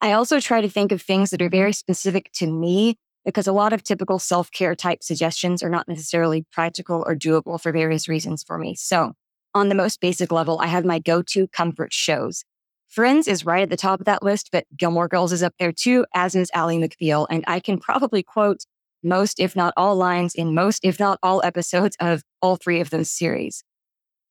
I 0.00 0.12
also 0.12 0.40
try 0.40 0.62
to 0.62 0.70
think 0.70 0.90
of 0.90 1.02
things 1.02 1.28
that 1.28 1.42
are 1.42 1.50
very 1.50 1.74
specific 1.74 2.30
to 2.36 2.46
me 2.46 2.96
because 3.26 3.46
a 3.46 3.52
lot 3.52 3.74
of 3.74 3.82
typical 3.82 4.18
self 4.18 4.50
care 4.50 4.74
type 4.74 5.02
suggestions 5.02 5.62
are 5.62 5.68
not 5.68 5.86
necessarily 5.86 6.46
practical 6.50 7.04
or 7.06 7.14
doable 7.14 7.60
for 7.60 7.72
various 7.72 8.08
reasons 8.08 8.42
for 8.42 8.56
me. 8.56 8.74
So, 8.74 9.12
on 9.54 9.68
the 9.68 9.74
most 9.74 10.00
basic 10.00 10.32
level, 10.32 10.58
I 10.60 10.66
have 10.68 10.86
my 10.86 10.98
go 10.98 11.20
to 11.20 11.46
comfort 11.48 11.92
shows. 11.92 12.42
Friends 12.90 13.28
is 13.28 13.46
right 13.46 13.62
at 13.62 13.70
the 13.70 13.76
top 13.76 14.00
of 14.00 14.06
that 14.06 14.24
list, 14.24 14.48
but 14.50 14.66
Gilmore 14.76 15.06
Girls 15.06 15.32
is 15.32 15.44
up 15.44 15.54
there 15.60 15.70
too, 15.70 16.04
as 16.12 16.34
is 16.34 16.50
Ally 16.52 16.74
McBeal. 16.74 17.24
And 17.30 17.44
I 17.46 17.60
can 17.60 17.78
probably 17.78 18.24
quote 18.24 18.64
most, 19.04 19.38
if 19.38 19.54
not 19.54 19.72
all 19.76 19.94
lines 19.94 20.34
in 20.34 20.56
most, 20.56 20.80
if 20.82 20.98
not 20.98 21.20
all 21.22 21.40
episodes 21.44 21.96
of 22.00 22.24
all 22.42 22.56
three 22.56 22.80
of 22.80 22.90
those 22.90 23.08
series. 23.08 23.62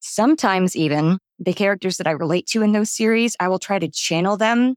Sometimes 0.01 0.75
even 0.75 1.19
the 1.39 1.53
characters 1.53 1.95
that 1.97 2.07
I 2.07 2.11
relate 2.11 2.47
to 2.47 2.61
in 2.61 2.73
those 2.73 2.91
series, 2.91 3.33
I 3.39 3.47
will 3.47 3.59
try 3.59 3.79
to 3.79 3.87
channel 3.87 4.35
them 4.35 4.75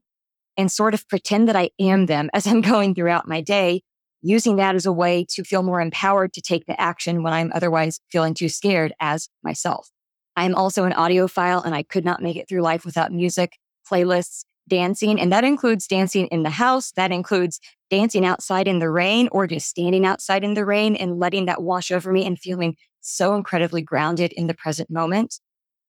and 0.55 0.71
sort 0.71 0.93
of 0.93 1.05
pretend 1.09 1.49
that 1.49 1.57
I 1.57 1.71
am 1.77 2.05
them 2.05 2.29
as 2.33 2.47
I'm 2.47 2.61
going 2.61 2.95
throughout 2.95 3.27
my 3.27 3.41
day, 3.41 3.81
using 4.21 4.55
that 4.55 4.75
as 4.75 4.85
a 4.85 4.93
way 4.93 5.25
to 5.31 5.43
feel 5.43 5.61
more 5.61 5.81
empowered 5.81 6.31
to 6.33 6.41
take 6.41 6.67
the 6.67 6.79
action 6.79 7.21
when 7.21 7.33
I'm 7.33 7.51
otherwise 7.53 7.99
feeling 8.09 8.33
too 8.33 8.47
scared 8.47 8.93
as 9.01 9.27
myself. 9.43 9.89
I'm 10.37 10.55
also 10.55 10.85
an 10.85 10.93
audiophile 10.93 11.65
and 11.65 11.75
I 11.75 11.83
could 11.83 12.05
not 12.05 12.21
make 12.21 12.37
it 12.37 12.47
through 12.47 12.61
life 12.61 12.85
without 12.85 13.11
music 13.11 13.57
playlists, 13.89 14.45
dancing, 14.67 15.19
and 15.19 15.31
that 15.31 15.43
includes 15.43 15.87
dancing 15.87 16.27
in 16.27 16.43
the 16.43 16.49
house. 16.49 16.91
That 16.93 17.11
includes 17.11 17.59
dancing 17.89 18.25
outside 18.25 18.67
in 18.67 18.79
the 18.79 18.89
rain 18.89 19.29
or 19.31 19.47
just 19.47 19.67
standing 19.67 20.05
outside 20.05 20.43
in 20.43 20.53
the 20.53 20.65
rain 20.65 20.95
and 20.95 21.19
letting 21.19 21.45
that 21.45 21.61
wash 21.61 21.91
over 21.91 22.11
me 22.11 22.25
and 22.25 22.39
feeling 22.39 22.75
so 23.01 23.35
incredibly 23.35 23.81
grounded 23.81 24.31
in 24.33 24.47
the 24.47 24.53
present 24.53 24.89
moment. 24.89 25.39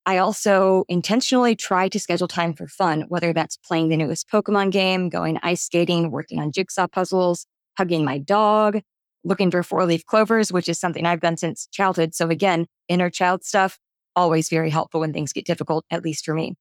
I 0.06 0.18
also 0.18 0.84
intentionally 0.88 1.56
try 1.56 1.88
to 1.88 1.98
schedule 1.98 2.28
time 2.28 2.52
for 2.52 2.66
fun, 2.66 3.04
whether 3.08 3.32
that's 3.32 3.56
playing 3.56 3.88
the 3.88 3.96
newest 3.96 4.28
Pokemon 4.28 4.70
game, 4.70 5.08
going 5.08 5.38
ice 5.42 5.62
skating, 5.62 6.10
working 6.10 6.40
on 6.40 6.52
jigsaw 6.52 6.86
puzzles, 6.86 7.46
hugging 7.78 8.04
my 8.04 8.18
dog, 8.18 8.80
looking 9.24 9.50
for 9.50 9.62
four 9.62 9.86
leaf 9.86 10.04
clovers, 10.04 10.52
which 10.52 10.68
is 10.68 10.78
something 10.78 11.06
I've 11.06 11.20
done 11.20 11.38
since 11.38 11.66
childhood. 11.72 12.14
So 12.14 12.28
again, 12.28 12.66
inner 12.88 13.08
child 13.08 13.44
stuff, 13.44 13.78
always 14.14 14.50
very 14.50 14.68
helpful 14.68 15.00
when 15.00 15.14
things 15.14 15.32
get 15.32 15.46
difficult, 15.46 15.86
at 15.90 16.04
least 16.04 16.26
for 16.26 16.34
me. 16.34 16.54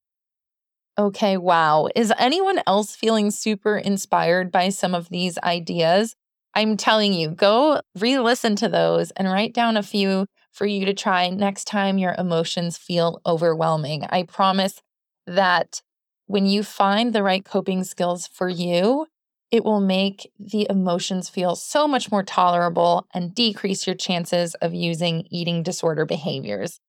Okay, 0.98 1.38
wow. 1.38 1.88
Is 1.96 2.14
anyone 2.20 2.62
else 2.68 2.96
feeling 2.96 3.32
super 3.32 3.78
inspired 3.78 4.52
by 4.52 4.70
some 4.70 4.94
of 4.94 5.10
these 5.10 5.40
ideas? 5.40 6.16
I'm 6.54 6.78
telling 6.78 7.14
you, 7.14 7.30
go 7.30 7.82
re 7.98 8.20
listen 8.20 8.56
to 8.58 8.70
those 8.70 9.10
and 9.12 9.28
write 9.28 9.54
down 9.56 9.76
a 9.76 9.82
few 9.84 10.28
for 10.52 10.68
you 10.68 10.86
to 10.86 10.94
try 10.94 11.30
next 11.30 11.66
time 11.66 11.98
your 11.98 12.14
emotions 12.20 12.78
feel 12.78 13.20
overwhelming. 13.26 14.04
I 14.10 14.22
promise 14.24 14.82
that 15.26 15.82
when 16.28 16.46
you 16.46 16.62
find 16.62 17.12
the 17.12 17.24
right 17.24 17.44
coping 17.44 17.84
skills 17.84 18.28
for 18.28 18.48
you, 18.48 19.08
it 19.50 19.64
will 19.64 19.82
make 19.82 20.32
the 20.40 20.68
emotions 20.70 21.28
feel 21.28 21.56
so 21.56 21.88
much 21.88 22.12
more 22.12 22.24
tolerable 22.24 23.08
and 23.16 23.34
decrease 23.34 23.88
your 23.88 23.96
chances 23.96 24.54
of 24.56 24.76
using 24.76 25.26
eating 25.32 25.64
disorder 25.64 26.06
behaviors. 26.06 26.80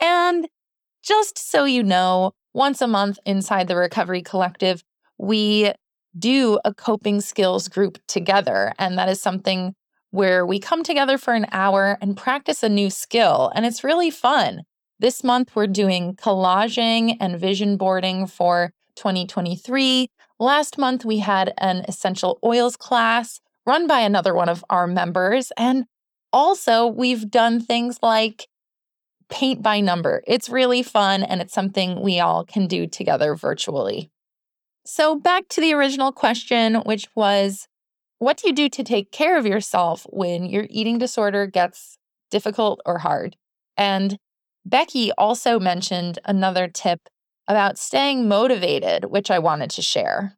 And 0.00 0.48
just 1.02 1.38
so 1.38 1.64
you 1.64 1.82
know, 1.82 2.32
once 2.52 2.80
a 2.80 2.86
month 2.86 3.18
inside 3.24 3.68
the 3.68 3.76
Recovery 3.76 4.22
Collective, 4.22 4.82
we 5.18 5.72
do 6.18 6.58
a 6.64 6.74
coping 6.74 7.20
skills 7.20 7.68
group 7.68 7.98
together. 8.08 8.72
And 8.78 8.98
that 8.98 9.08
is 9.08 9.20
something 9.22 9.74
where 10.10 10.44
we 10.44 10.58
come 10.58 10.82
together 10.82 11.18
for 11.18 11.34
an 11.34 11.46
hour 11.52 11.96
and 12.00 12.16
practice 12.16 12.62
a 12.62 12.68
new 12.68 12.90
skill. 12.90 13.52
And 13.54 13.64
it's 13.64 13.84
really 13.84 14.10
fun. 14.10 14.62
This 14.98 15.24
month, 15.24 15.54
we're 15.54 15.66
doing 15.66 16.14
collaging 16.16 17.16
and 17.20 17.40
vision 17.40 17.76
boarding 17.76 18.26
for 18.26 18.72
2023. 18.96 20.08
Last 20.38 20.76
month, 20.76 21.04
we 21.04 21.18
had 21.20 21.54
an 21.58 21.84
essential 21.88 22.38
oils 22.44 22.76
class 22.76 23.40
run 23.66 23.86
by 23.86 24.00
another 24.00 24.34
one 24.34 24.48
of 24.48 24.64
our 24.68 24.86
members. 24.86 25.52
And 25.56 25.84
also, 26.32 26.86
we've 26.86 27.30
done 27.30 27.60
things 27.60 27.98
like 28.02 28.48
paint 29.30 29.62
by 29.62 29.80
number. 29.80 30.22
It's 30.26 30.48
really 30.48 30.82
fun 30.82 31.22
and 31.22 31.40
it's 31.40 31.54
something 31.54 32.00
we 32.00 32.20
all 32.20 32.44
can 32.44 32.66
do 32.66 32.86
together 32.86 33.34
virtually. 33.34 34.10
So, 34.84 35.14
back 35.14 35.48
to 35.50 35.60
the 35.60 35.72
original 35.72 36.12
question, 36.12 36.76
which 36.76 37.08
was 37.14 37.68
what 38.18 38.36
do 38.36 38.48
you 38.48 38.54
do 38.54 38.68
to 38.68 38.84
take 38.84 39.12
care 39.12 39.38
of 39.38 39.46
yourself 39.46 40.06
when 40.10 40.44
your 40.44 40.66
eating 40.68 40.98
disorder 40.98 41.46
gets 41.46 41.96
difficult 42.30 42.80
or 42.84 42.98
hard? 42.98 43.36
And 43.76 44.18
Becky 44.66 45.10
also 45.12 45.58
mentioned 45.58 46.18
another 46.26 46.68
tip 46.68 47.00
about 47.48 47.78
staying 47.78 48.28
motivated, 48.28 49.06
which 49.06 49.30
I 49.30 49.38
wanted 49.38 49.70
to 49.70 49.82
share. 49.82 50.36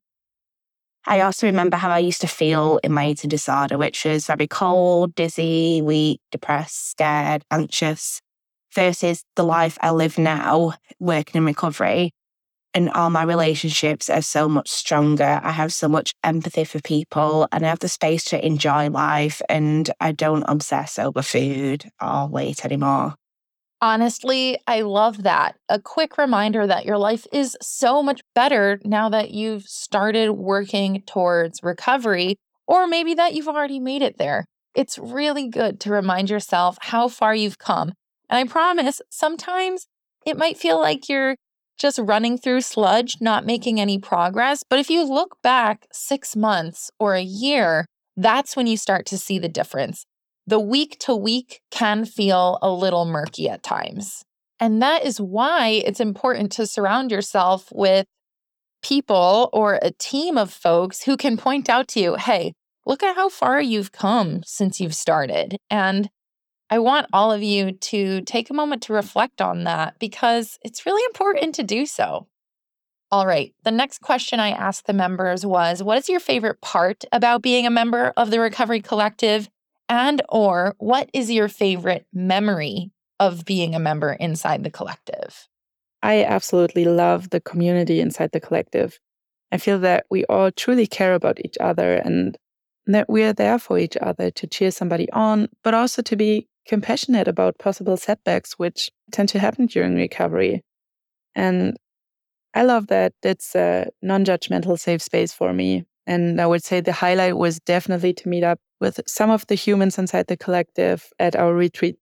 I 1.06 1.20
also 1.22 1.48
remember 1.48 1.76
how 1.76 1.90
I 1.90 1.98
used 1.98 2.20
to 2.20 2.28
feel 2.28 2.78
in 2.84 2.92
my 2.92 3.08
eating 3.08 3.28
disorder, 3.28 3.76
which 3.76 4.04
was 4.04 4.26
very 4.26 4.46
cold, 4.46 5.16
dizzy, 5.16 5.82
weak, 5.82 6.20
depressed, 6.30 6.90
scared, 6.90 7.42
anxious, 7.50 8.20
versus 8.74 9.24
the 9.36 9.44
life 9.44 9.78
I 9.80 9.90
live 9.90 10.18
now, 10.18 10.74
working 10.98 11.38
in 11.38 11.44
recovery. 11.44 12.12
And 12.74 12.88
all 12.90 13.10
my 13.10 13.22
relationships 13.22 14.08
are 14.08 14.22
so 14.22 14.48
much 14.48 14.70
stronger. 14.70 15.40
I 15.42 15.50
have 15.50 15.72
so 15.72 15.88
much 15.88 16.14
empathy 16.24 16.64
for 16.64 16.80
people 16.80 17.46
and 17.52 17.66
I 17.66 17.68
have 17.68 17.80
the 17.80 17.88
space 17.88 18.24
to 18.26 18.44
enjoy 18.44 18.88
life. 18.88 19.42
And 19.48 19.90
I 20.00 20.12
don't 20.12 20.44
obsess 20.48 20.98
over 20.98 21.20
food 21.20 21.84
or 22.00 22.28
weight 22.28 22.64
anymore. 22.64 23.14
Honestly, 23.82 24.58
I 24.66 24.82
love 24.82 25.24
that. 25.24 25.56
A 25.68 25.80
quick 25.80 26.16
reminder 26.16 26.66
that 26.66 26.86
your 26.86 26.98
life 26.98 27.26
is 27.32 27.58
so 27.60 28.02
much 28.02 28.22
better 28.34 28.80
now 28.84 29.08
that 29.08 29.32
you've 29.32 29.64
started 29.64 30.32
working 30.32 31.02
towards 31.04 31.64
recovery, 31.64 32.36
or 32.68 32.86
maybe 32.86 33.12
that 33.14 33.34
you've 33.34 33.48
already 33.48 33.80
made 33.80 34.02
it 34.02 34.18
there. 34.18 34.44
It's 34.74 34.98
really 34.98 35.48
good 35.48 35.80
to 35.80 35.90
remind 35.90 36.30
yourself 36.30 36.78
how 36.80 37.08
far 37.08 37.34
you've 37.34 37.58
come. 37.58 37.92
And 38.32 38.38
I 38.38 38.50
promise, 38.50 39.02
sometimes 39.10 39.86
it 40.24 40.38
might 40.38 40.56
feel 40.56 40.80
like 40.80 41.06
you're 41.06 41.36
just 41.78 41.98
running 41.98 42.38
through 42.38 42.62
sludge, 42.62 43.18
not 43.20 43.44
making 43.44 43.78
any 43.78 43.98
progress. 43.98 44.64
But 44.66 44.78
if 44.78 44.88
you 44.88 45.04
look 45.04 45.36
back 45.42 45.86
six 45.92 46.34
months 46.34 46.90
or 46.98 47.14
a 47.14 47.20
year, 47.20 47.84
that's 48.16 48.56
when 48.56 48.66
you 48.66 48.78
start 48.78 49.04
to 49.06 49.18
see 49.18 49.38
the 49.38 49.50
difference 49.50 50.06
the 50.46 50.58
week 50.58 50.98
to 50.98 51.14
week 51.14 51.60
can 51.70 52.04
feel 52.04 52.58
a 52.62 52.70
little 52.70 53.04
murky 53.04 53.48
at 53.48 53.62
times. 53.62 54.24
And 54.58 54.82
that 54.82 55.04
is 55.04 55.20
why 55.20 55.82
it's 55.84 56.00
important 56.00 56.50
to 56.52 56.66
surround 56.66 57.10
yourself 57.10 57.68
with 57.70 58.06
people 58.82 59.50
or 59.52 59.78
a 59.82 59.92
team 59.92 60.36
of 60.36 60.52
folks 60.52 61.02
who 61.04 61.16
can 61.16 61.36
point 61.36 61.68
out 61.68 61.86
to 61.88 62.00
you, 62.00 62.16
hey, 62.16 62.54
look 62.86 63.02
at 63.02 63.14
how 63.14 63.28
far 63.28 63.60
you've 63.60 63.92
come 63.92 64.42
since 64.44 64.80
you've 64.80 64.96
started. 64.96 65.58
And 65.70 66.08
I 66.72 66.78
want 66.78 67.08
all 67.12 67.30
of 67.30 67.42
you 67.42 67.72
to 67.72 68.22
take 68.22 68.48
a 68.48 68.54
moment 68.54 68.84
to 68.84 68.94
reflect 68.94 69.42
on 69.42 69.64
that 69.64 69.98
because 69.98 70.58
it's 70.62 70.86
really 70.86 71.04
important 71.04 71.54
to 71.56 71.62
do 71.62 71.84
so. 71.84 72.28
All 73.10 73.26
right, 73.26 73.52
the 73.62 73.70
next 73.70 73.98
question 73.98 74.40
I 74.40 74.52
asked 74.52 74.86
the 74.86 74.94
members 74.94 75.44
was 75.44 75.82
What 75.82 75.98
is 75.98 76.08
your 76.08 76.18
favorite 76.18 76.62
part 76.62 77.04
about 77.12 77.42
being 77.42 77.66
a 77.66 77.70
member 77.70 78.14
of 78.16 78.30
the 78.30 78.40
Recovery 78.40 78.80
Collective? 78.80 79.50
and 79.90 80.22
or 80.30 80.74
what 80.78 81.10
is 81.12 81.30
your 81.30 81.48
favorite 81.48 82.06
memory 82.14 82.90
of 83.20 83.44
being 83.44 83.74
a 83.74 83.78
member 83.78 84.14
inside 84.14 84.64
the 84.64 84.70
collective? 84.70 85.48
I 86.02 86.24
absolutely 86.24 86.86
love 86.86 87.28
the 87.28 87.42
community 87.42 88.00
inside 88.00 88.30
the 88.32 88.40
collective. 88.40 88.98
I 89.52 89.58
feel 89.58 89.78
that 89.80 90.06
we 90.10 90.24
all 90.24 90.50
truly 90.50 90.86
care 90.86 91.12
about 91.12 91.44
each 91.44 91.58
other 91.60 91.96
and 91.96 92.38
that 92.86 93.10
we 93.10 93.24
are 93.24 93.34
there 93.34 93.58
for 93.58 93.78
each 93.78 93.98
other 93.98 94.30
to 94.30 94.46
cheer 94.46 94.70
somebody 94.70 95.10
on, 95.12 95.48
but 95.62 95.74
also 95.74 96.00
to 96.00 96.16
be 96.16 96.48
compassionate 96.66 97.28
about 97.28 97.58
possible 97.58 97.96
setbacks 97.96 98.54
which 98.54 98.90
tend 99.10 99.28
to 99.30 99.38
happen 99.38 99.66
during 99.66 99.94
recovery. 99.94 100.62
And 101.34 101.76
I 102.54 102.62
love 102.62 102.88
that 102.88 103.12
it's 103.22 103.54
a 103.54 103.88
non 104.02 104.24
judgmental 104.24 104.78
safe 104.78 105.02
space 105.02 105.32
for 105.32 105.52
me. 105.52 105.84
And 106.06 106.40
I 106.40 106.46
would 106.46 106.64
say 106.64 106.80
the 106.80 106.92
highlight 106.92 107.36
was 107.36 107.60
definitely 107.60 108.12
to 108.14 108.28
meet 108.28 108.44
up 108.44 108.58
with 108.80 109.00
some 109.06 109.30
of 109.30 109.46
the 109.46 109.54
humans 109.54 109.98
inside 109.98 110.26
the 110.26 110.36
collective 110.36 111.10
at 111.18 111.36
our 111.36 111.54
retreat. 111.54 111.96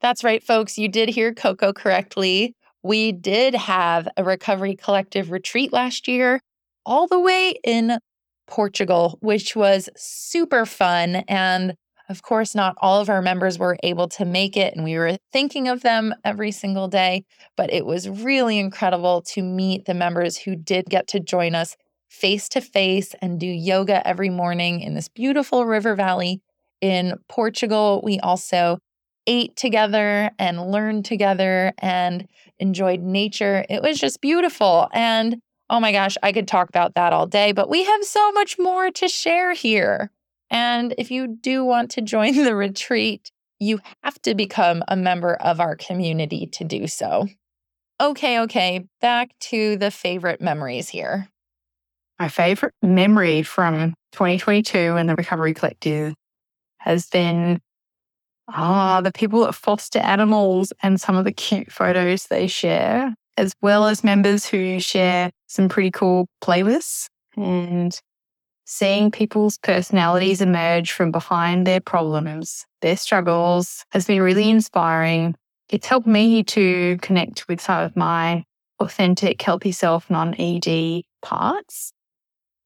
That's 0.00 0.24
right, 0.24 0.42
folks. 0.42 0.78
You 0.78 0.88
did 0.88 1.10
hear 1.10 1.32
Coco 1.32 1.72
correctly. 1.72 2.56
We 2.82 3.12
did 3.12 3.54
have 3.54 4.08
a 4.16 4.24
recovery 4.24 4.74
collective 4.74 5.30
retreat 5.30 5.72
last 5.72 6.08
year, 6.08 6.40
all 6.84 7.06
the 7.06 7.20
way 7.20 7.54
in 7.62 7.98
Portugal, 8.48 9.18
which 9.20 9.54
was 9.54 9.88
super 9.96 10.66
fun. 10.66 11.16
And 11.28 11.74
of 12.12 12.22
course, 12.22 12.54
not 12.54 12.76
all 12.78 13.00
of 13.00 13.08
our 13.08 13.22
members 13.22 13.58
were 13.58 13.78
able 13.82 14.06
to 14.10 14.24
make 14.26 14.56
it, 14.56 14.74
and 14.76 14.84
we 14.84 14.96
were 14.96 15.16
thinking 15.32 15.66
of 15.66 15.80
them 15.80 16.14
every 16.24 16.52
single 16.52 16.86
day. 16.86 17.24
But 17.56 17.72
it 17.72 17.86
was 17.86 18.08
really 18.08 18.58
incredible 18.58 19.22
to 19.32 19.42
meet 19.42 19.86
the 19.86 19.94
members 19.94 20.36
who 20.36 20.54
did 20.54 20.84
get 20.90 21.08
to 21.08 21.20
join 21.20 21.54
us 21.54 21.74
face 22.10 22.50
to 22.50 22.60
face 22.60 23.14
and 23.22 23.40
do 23.40 23.46
yoga 23.46 24.06
every 24.06 24.28
morning 24.28 24.82
in 24.82 24.94
this 24.94 25.08
beautiful 25.08 25.64
river 25.64 25.94
valley 25.94 26.42
in 26.82 27.14
Portugal. 27.28 28.02
We 28.04 28.20
also 28.20 28.78
ate 29.26 29.56
together 29.56 30.30
and 30.38 30.70
learned 30.70 31.06
together 31.06 31.72
and 31.78 32.28
enjoyed 32.58 33.00
nature. 33.00 33.64
It 33.70 33.80
was 33.80 33.98
just 33.98 34.20
beautiful. 34.20 34.88
And 34.92 35.38
oh 35.70 35.80
my 35.80 35.92
gosh, 35.92 36.16
I 36.22 36.32
could 36.32 36.46
talk 36.46 36.68
about 36.68 36.94
that 36.94 37.14
all 37.14 37.26
day, 37.26 37.52
but 37.52 37.70
we 37.70 37.84
have 37.84 38.04
so 38.04 38.32
much 38.32 38.58
more 38.58 38.90
to 38.90 39.08
share 39.08 39.54
here. 39.54 40.10
And 40.52 40.94
if 40.98 41.10
you 41.10 41.26
do 41.26 41.64
want 41.64 41.90
to 41.92 42.02
join 42.02 42.36
the 42.36 42.54
retreat, 42.54 43.32
you 43.58 43.80
have 44.04 44.20
to 44.22 44.34
become 44.34 44.84
a 44.86 44.96
member 44.96 45.34
of 45.34 45.58
our 45.60 45.74
community 45.76 46.46
to 46.46 46.64
do 46.64 46.86
so. 46.86 47.26
Okay, 48.00 48.40
okay, 48.40 48.86
back 49.00 49.30
to 49.40 49.76
the 49.76 49.90
favorite 49.90 50.40
memories 50.40 50.88
here. 50.88 51.28
My 52.18 52.28
favorite 52.28 52.74
memory 52.82 53.42
from 53.42 53.94
2022 54.12 54.78
and 54.78 55.08
the 55.08 55.14
Recovery 55.14 55.54
Collective 55.54 56.14
has 56.78 57.06
been 57.06 57.60
ah, 58.48 59.00
the 59.00 59.12
people 59.12 59.44
that 59.46 59.54
foster 59.54 60.00
animals 60.00 60.72
and 60.82 61.00
some 61.00 61.16
of 61.16 61.24
the 61.24 61.32
cute 61.32 61.72
photos 61.72 62.26
they 62.26 62.46
share, 62.46 63.14
as 63.38 63.54
well 63.62 63.86
as 63.86 64.04
members 64.04 64.44
who 64.44 64.80
share 64.80 65.30
some 65.46 65.68
pretty 65.68 65.90
cool 65.90 66.26
playlists 66.42 67.06
and 67.36 67.98
seeing 68.64 69.10
people's 69.10 69.58
personalities 69.58 70.40
emerge 70.40 70.92
from 70.92 71.10
behind 71.10 71.66
their 71.66 71.80
problems, 71.80 72.66
their 72.80 72.96
struggles 72.96 73.84
has 73.90 74.06
been 74.06 74.22
really 74.22 74.50
inspiring. 74.50 75.34
It's 75.68 75.86
helped 75.86 76.06
me 76.06 76.42
to 76.44 76.98
connect 77.02 77.48
with 77.48 77.60
some 77.60 77.82
of 77.82 77.96
my 77.96 78.44
authentic, 78.80 79.40
healthy 79.40 79.72
self, 79.72 80.10
non 80.10 80.34
ED 80.38 81.02
parts 81.22 81.92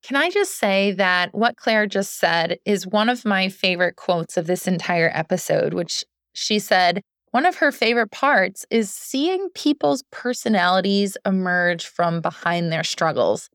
can 0.07 0.15
I 0.15 0.29
just 0.29 0.57
say 0.57 0.93
that 0.93 1.35
what 1.35 1.57
Claire 1.57 1.85
just 1.85 2.17
said 2.17 2.59
is 2.63 2.87
one 2.87 3.09
of 3.09 3.25
my 3.25 3.49
favorite 3.49 3.97
quotes 3.97 4.37
of 4.37 4.47
this 4.47 4.65
entire 4.65 5.11
episode, 5.13 5.73
which 5.73 6.05
she 6.33 6.59
said, 6.59 7.01
one 7.31 7.45
of 7.45 7.57
her 7.57 7.73
favorite 7.73 8.09
parts 8.09 8.65
is 8.69 8.89
seeing 8.89 9.49
people's 9.53 10.05
personalities 10.09 11.17
emerge 11.25 11.85
from 11.85 12.21
behind 12.21 12.71
their 12.71 12.85
struggles. 12.85 13.49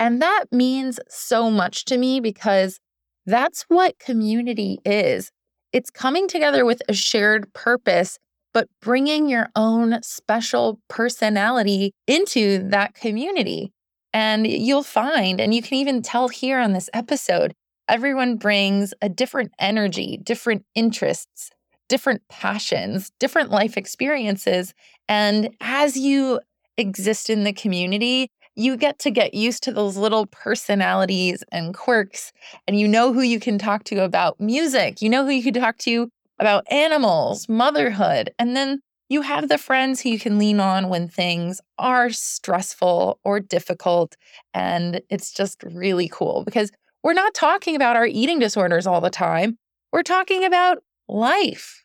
And 0.00 0.22
that 0.22 0.46
means 0.50 0.98
so 1.08 1.50
much 1.50 1.84
to 1.84 1.98
me 1.98 2.20
because 2.20 2.80
that's 3.26 3.66
what 3.68 3.98
community 3.98 4.78
is. 4.84 5.30
It's 5.72 5.90
coming 5.90 6.26
together 6.26 6.64
with 6.64 6.82
a 6.88 6.94
shared 6.94 7.52
purpose, 7.52 8.18
but 8.54 8.66
bringing 8.80 9.28
your 9.28 9.50
own 9.54 10.02
special 10.02 10.80
personality 10.88 11.92
into 12.06 12.66
that 12.70 12.94
community. 12.94 13.72
And 14.12 14.46
you'll 14.46 14.82
find, 14.82 15.40
and 15.40 15.54
you 15.54 15.62
can 15.62 15.74
even 15.74 16.02
tell 16.02 16.28
here 16.28 16.58
on 16.58 16.72
this 16.72 16.90
episode, 16.94 17.52
everyone 17.86 18.36
brings 18.36 18.94
a 19.02 19.08
different 19.08 19.52
energy, 19.60 20.18
different 20.22 20.64
interests, 20.74 21.50
different 21.88 22.22
passions, 22.28 23.12
different 23.20 23.50
life 23.50 23.76
experiences. 23.76 24.72
And 25.08 25.50
as 25.60 25.96
you 25.96 26.40
exist 26.76 27.28
in 27.28 27.44
the 27.44 27.52
community, 27.52 28.30
you 28.56 28.76
get 28.76 28.98
to 29.00 29.10
get 29.10 29.34
used 29.34 29.62
to 29.64 29.72
those 29.72 29.96
little 29.96 30.26
personalities 30.26 31.42
and 31.52 31.74
quirks. 31.74 32.32
And 32.66 32.78
you 32.78 32.88
know 32.88 33.12
who 33.12 33.22
you 33.22 33.40
can 33.40 33.58
talk 33.58 33.84
to 33.84 34.02
about 34.04 34.40
music. 34.40 35.00
You 35.00 35.08
know 35.08 35.24
who 35.24 35.30
you 35.30 35.42
can 35.42 35.54
talk 35.54 35.78
to 35.78 36.08
about 36.38 36.64
animals, 36.70 37.48
motherhood. 37.48 38.30
And 38.38 38.56
then 38.56 38.80
you 39.08 39.22
have 39.22 39.48
the 39.48 39.58
friends 39.58 40.00
who 40.00 40.08
you 40.08 40.18
can 40.18 40.38
lean 40.38 40.60
on 40.60 40.88
when 40.88 41.08
things 41.08 41.60
are 41.78 42.10
stressful 42.10 43.18
or 43.24 43.40
difficult. 43.40 44.16
And 44.54 45.00
it's 45.10 45.32
just 45.32 45.62
really 45.64 46.08
cool 46.08 46.44
because 46.44 46.70
we're 47.02 47.12
not 47.12 47.34
talking 47.34 47.76
about 47.76 47.96
our 47.96 48.06
eating 48.06 48.38
disorders 48.38 48.86
all 48.86 49.00
the 49.00 49.10
time. 49.10 49.58
We're 49.92 50.02
talking 50.02 50.44
about 50.44 50.78
life. 51.08 51.84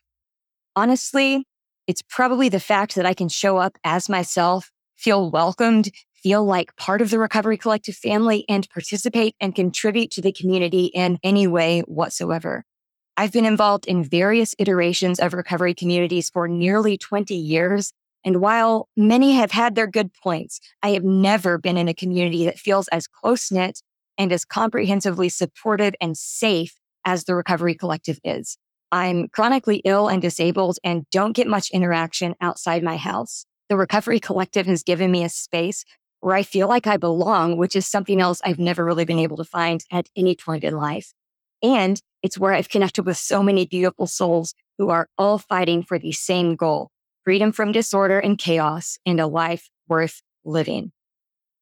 Honestly, 0.76 1.44
it's 1.86 2.02
probably 2.02 2.48
the 2.48 2.60
fact 2.60 2.94
that 2.94 3.06
I 3.06 3.14
can 3.14 3.28
show 3.28 3.56
up 3.56 3.76
as 3.82 4.08
myself, 4.08 4.70
feel 4.96 5.30
welcomed, 5.30 5.90
feel 6.26 6.44
like 6.44 6.74
part 6.74 7.00
of 7.00 7.10
the 7.10 7.20
Recovery 7.20 7.56
Collective 7.56 7.94
family 7.94 8.44
and 8.48 8.68
participate 8.70 9.36
and 9.38 9.54
contribute 9.54 10.10
to 10.10 10.20
the 10.20 10.32
community 10.32 10.86
in 10.86 11.20
any 11.22 11.46
way 11.46 11.82
whatsoever. 11.82 12.64
I've 13.16 13.30
been 13.30 13.44
involved 13.44 13.86
in 13.86 14.02
various 14.02 14.52
iterations 14.58 15.20
of 15.20 15.34
recovery 15.34 15.72
communities 15.72 16.28
for 16.28 16.48
nearly 16.48 16.98
20 16.98 17.32
years. 17.32 17.92
And 18.24 18.40
while 18.40 18.88
many 18.96 19.34
have 19.34 19.52
had 19.52 19.76
their 19.76 19.86
good 19.86 20.10
points, 20.20 20.58
I 20.82 20.88
have 20.94 21.04
never 21.04 21.58
been 21.58 21.76
in 21.76 21.86
a 21.86 21.94
community 21.94 22.44
that 22.46 22.58
feels 22.58 22.88
as 22.88 23.06
close 23.06 23.52
knit 23.52 23.80
and 24.18 24.32
as 24.32 24.44
comprehensively 24.44 25.28
supported 25.28 25.96
and 26.00 26.18
safe 26.18 26.74
as 27.04 27.22
the 27.22 27.36
Recovery 27.36 27.76
Collective 27.76 28.18
is. 28.24 28.58
I'm 28.90 29.28
chronically 29.28 29.76
ill 29.84 30.08
and 30.08 30.20
disabled 30.20 30.78
and 30.82 31.06
don't 31.12 31.36
get 31.36 31.46
much 31.46 31.70
interaction 31.70 32.34
outside 32.40 32.82
my 32.82 32.96
house. 32.96 33.46
The 33.68 33.76
Recovery 33.76 34.18
Collective 34.18 34.66
has 34.66 34.82
given 34.82 35.12
me 35.12 35.22
a 35.22 35.28
space 35.28 35.84
where 36.26 36.34
I 36.34 36.42
feel 36.42 36.66
like 36.66 36.88
I 36.88 36.96
belong, 36.96 37.56
which 37.56 37.76
is 37.76 37.86
something 37.86 38.20
else 38.20 38.40
I've 38.42 38.58
never 38.58 38.84
really 38.84 39.04
been 39.04 39.20
able 39.20 39.36
to 39.36 39.44
find 39.44 39.84
at 39.92 40.08
any 40.16 40.34
point 40.34 40.64
in 40.64 40.74
life. 40.74 41.12
And 41.62 42.02
it's 42.20 42.36
where 42.36 42.52
I've 42.52 42.68
connected 42.68 43.06
with 43.06 43.16
so 43.16 43.44
many 43.44 43.64
beautiful 43.64 44.08
souls 44.08 44.52
who 44.76 44.90
are 44.90 45.08
all 45.16 45.38
fighting 45.38 45.84
for 45.84 46.00
the 46.00 46.10
same 46.10 46.56
goal 46.56 46.90
freedom 47.22 47.52
from 47.52 47.70
disorder 47.70 48.18
and 48.18 48.38
chaos 48.38 48.98
and 49.06 49.20
a 49.20 49.28
life 49.28 49.70
worth 49.86 50.20
living. 50.44 50.90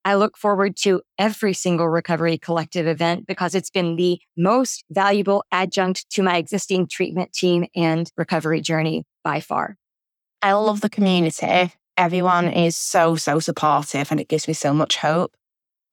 I 0.02 0.14
look 0.14 0.38
forward 0.38 0.78
to 0.78 1.02
every 1.18 1.52
single 1.52 1.90
Recovery 1.90 2.38
Collective 2.38 2.86
event 2.86 3.26
because 3.26 3.54
it's 3.54 3.68
been 3.68 3.96
the 3.96 4.18
most 4.34 4.82
valuable 4.90 5.44
adjunct 5.52 6.08
to 6.12 6.22
my 6.22 6.38
existing 6.38 6.86
treatment 6.86 7.34
team 7.34 7.66
and 7.76 8.10
recovery 8.16 8.62
journey 8.62 9.04
by 9.22 9.40
far. 9.40 9.76
I 10.40 10.54
love 10.54 10.80
the 10.80 10.88
community. 10.88 11.74
Everyone 11.96 12.48
is 12.48 12.76
so, 12.76 13.16
so 13.16 13.38
supportive 13.38 14.10
and 14.10 14.20
it 14.20 14.28
gives 14.28 14.48
me 14.48 14.54
so 14.54 14.74
much 14.74 14.96
hope. 14.96 15.34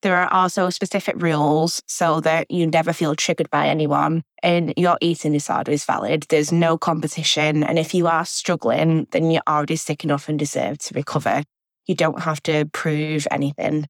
There 0.02 0.18
are 0.18 0.32
also 0.34 0.70
specific 0.72 1.22
rules 1.22 1.82
so 1.86 2.22
that 2.22 2.50
you 2.50 2.66
never 2.66 2.92
feel 2.92 3.16
triggered 3.16 3.52
by 3.52 3.68
anyone 3.68 4.24
and 4.42 4.74
your 4.76 4.98
eating 5.00 5.34
disorder 5.34 5.72
is 5.72 5.86
valid. 5.86 6.26
There's 6.30 6.52
no 6.52 6.76
competition. 6.78 7.64
And 7.64 7.78
if 7.78 7.94
you 7.94 8.08
are 8.08 8.26
struggling, 8.26 9.08
then 9.12 9.30
you're 9.30 9.44
already 9.48 9.76
sick 9.76 10.04
enough 10.04 10.28
and 10.28 10.40
deserve 10.40 10.80
to 10.80 10.96
recover. 10.96 11.44
You 11.86 11.94
don't 11.94 12.22
have 12.22 12.42
to 12.44 12.66
prove 12.74 13.28
anything. 13.30 13.86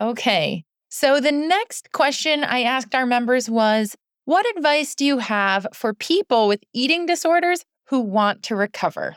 Okay. 0.00 0.64
So 0.88 1.20
the 1.20 1.32
next 1.32 1.92
question 1.92 2.42
I 2.42 2.62
asked 2.62 2.94
our 2.94 3.06
members 3.06 3.48
was 3.48 3.94
What 4.24 4.46
advice 4.56 4.96
do 4.96 5.04
you 5.04 5.18
have 5.18 5.68
for 5.72 5.94
people 5.94 6.48
with 6.48 6.64
eating 6.72 7.06
disorders 7.06 7.64
who 7.88 8.00
want 8.00 8.42
to 8.44 8.56
recover? 8.56 9.16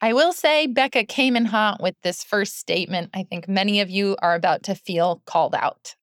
I 0.00 0.12
will 0.12 0.32
say 0.32 0.68
Becca 0.68 1.04
came 1.04 1.36
in 1.36 1.46
hot 1.46 1.82
with 1.82 1.96
this 2.04 2.22
first 2.22 2.56
statement. 2.56 3.10
I 3.14 3.24
think 3.24 3.48
many 3.48 3.80
of 3.80 3.90
you 3.90 4.16
are 4.22 4.36
about 4.36 4.62
to 4.64 4.76
feel 4.76 5.22
called 5.26 5.56
out. 5.56 5.96